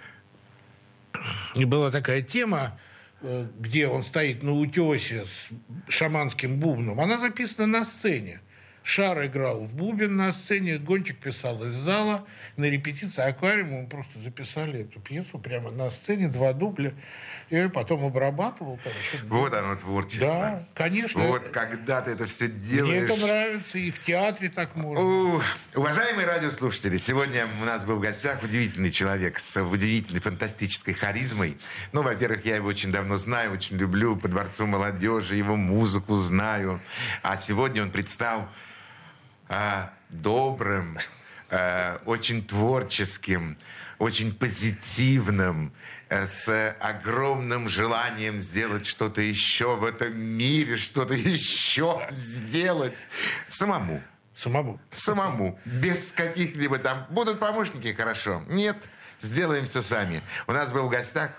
была 1.55 1.91
такая 1.91 2.22
тема, 2.22 2.80
э, 3.22 3.47
где 3.59 3.88
он 3.88 4.03
стоит 4.03 4.43
на 4.43 4.53
утесе 4.53 5.26
с 5.26 5.49
шаманским 5.88 6.59
бубном. 6.59 6.99
Она 6.99 7.18
записана 7.18 7.65
на 7.65 7.86
сцене. 7.86 8.41
Шар 8.88 9.25
играл 9.25 9.65
в 9.65 9.75
бубен 9.75 10.15
на 10.15 10.31
сцене, 10.31 10.77
Гончик 10.77 11.19
писал 11.19 11.61
из 11.65 11.73
зала. 11.73 12.25
На 12.55 12.69
репетиции 12.69 13.21
аквариума 13.21 13.81
мы 13.81 13.88
просто 13.88 14.17
записали 14.17 14.83
эту 14.83 15.01
пьесу 15.01 15.39
прямо 15.39 15.71
на 15.71 15.89
сцене, 15.89 16.29
два 16.29 16.53
дубля. 16.53 16.93
Я 17.49 17.63
ее 17.63 17.69
потом 17.69 18.05
обрабатывал. 18.05 18.79
еще. 18.85 19.17
Вот 19.25 19.53
оно 19.53 19.75
творчество. 19.75 20.27
Да, 20.27 20.63
конечно. 20.73 21.21
Вот 21.21 21.49
когда 21.49 21.99
ты 21.99 22.11
это 22.11 22.27
все 22.27 22.47
Мне 22.47 22.59
делаешь. 22.59 23.11
это 23.11 23.25
нравится, 23.25 23.77
и 23.77 23.91
в 23.91 24.01
театре 24.01 24.47
так 24.47 24.73
можно. 24.77 25.03
У, 25.03 25.41
Уважаемые 25.75 26.25
радиослушатели, 26.25 26.95
сегодня 26.95 27.45
у 27.61 27.65
нас 27.65 27.83
был 27.83 27.97
в 27.97 27.99
гостях 27.99 28.41
удивительный 28.41 28.91
человек 28.91 29.38
с 29.38 29.61
удивительной 29.61 30.21
фантастической 30.21 30.93
харизмой. 30.93 31.57
Ну, 31.91 32.03
во-первых, 32.03 32.45
я 32.45 32.55
его 32.55 32.69
очень 32.69 32.93
давно 32.93 33.17
знаю, 33.17 33.51
очень 33.51 33.75
люблю 33.75 34.15
по 34.15 34.29
Дворцу 34.29 34.65
молодежи, 34.65 35.35
его 35.35 35.57
музыку 35.57 36.15
знаю. 36.15 36.79
А 37.21 37.35
сегодня 37.35 37.81
он 37.81 37.91
предстал 37.91 38.47
а, 39.49 39.93
добрым, 40.09 40.97
а, 41.49 42.01
очень 42.05 42.45
творческим, 42.45 43.57
очень 43.99 44.33
позитивным, 44.33 45.73
э, 46.09 46.25
с 46.27 46.75
огромным 46.79 47.67
желанием 47.67 48.39
сделать 48.39 48.85
что-то 48.85 49.21
еще 49.21 49.75
в 49.75 49.83
этом 49.85 50.15
мире, 50.15 50.77
что-то 50.77 51.13
еще 51.13 52.07
сделать 52.11 52.97
самому. 53.47 54.01
Самому. 54.35 54.79
Самому, 54.91 55.59
без 55.65 56.11
каких-либо 56.11 56.77
там... 56.77 57.07
Будут 57.09 57.39
помощники, 57.39 57.91
хорошо. 57.93 58.43
Нет, 58.47 58.77
сделаем 59.19 59.65
все 59.65 59.81
сами. 59.81 60.21
У 60.45 60.51
нас 60.51 60.71
был 60.71 60.85
в 60.85 60.89
гостях 60.89 61.31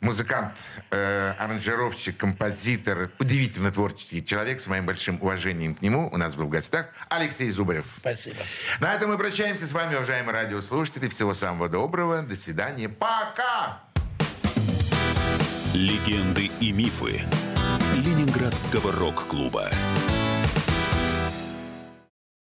музыкант, 0.00 0.56
э, 0.90 1.34
аранжировщик, 1.38 2.16
композитор, 2.16 3.10
удивительно 3.18 3.70
творческий 3.70 4.24
человек 4.24 4.60
с 4.60 4.66
моим 4.66 4.86
большим 4.86 5.20
уважением 5.20 5.74
к 5.74 5.82
нему. 5.82 6.08
У 6.12 6.16
нас 6.16 6.34
был 6.34 6.46
в 6.46 6.50
гостях 6.50 6.86
Алексей 7.08 7.50
Зубарев. 7.50 7.86
Спасибо. 7.98 8.36
На 8.80 8.94
этом 8.94 9.10
мы 9.10 9.18
прощаемся 9.18 9.66
с 9.66 9.72
вами, 9.72 9.94
уважаемые 9.94 10.34
радиослушатели. 10.34 11.08
Всего 11.08 11.34
самого 11.34 11.68
доброго. 11.68 12.22
До 12.22 12.36
свидания. 12.36 12.88
Пока! 12.88 13.82
Легенды 15.74 16.50
и 16.60 16.72
мифы 16.72 17.22
Ленинградского 17.94 18.92
рок-клуба. 18.92 19.70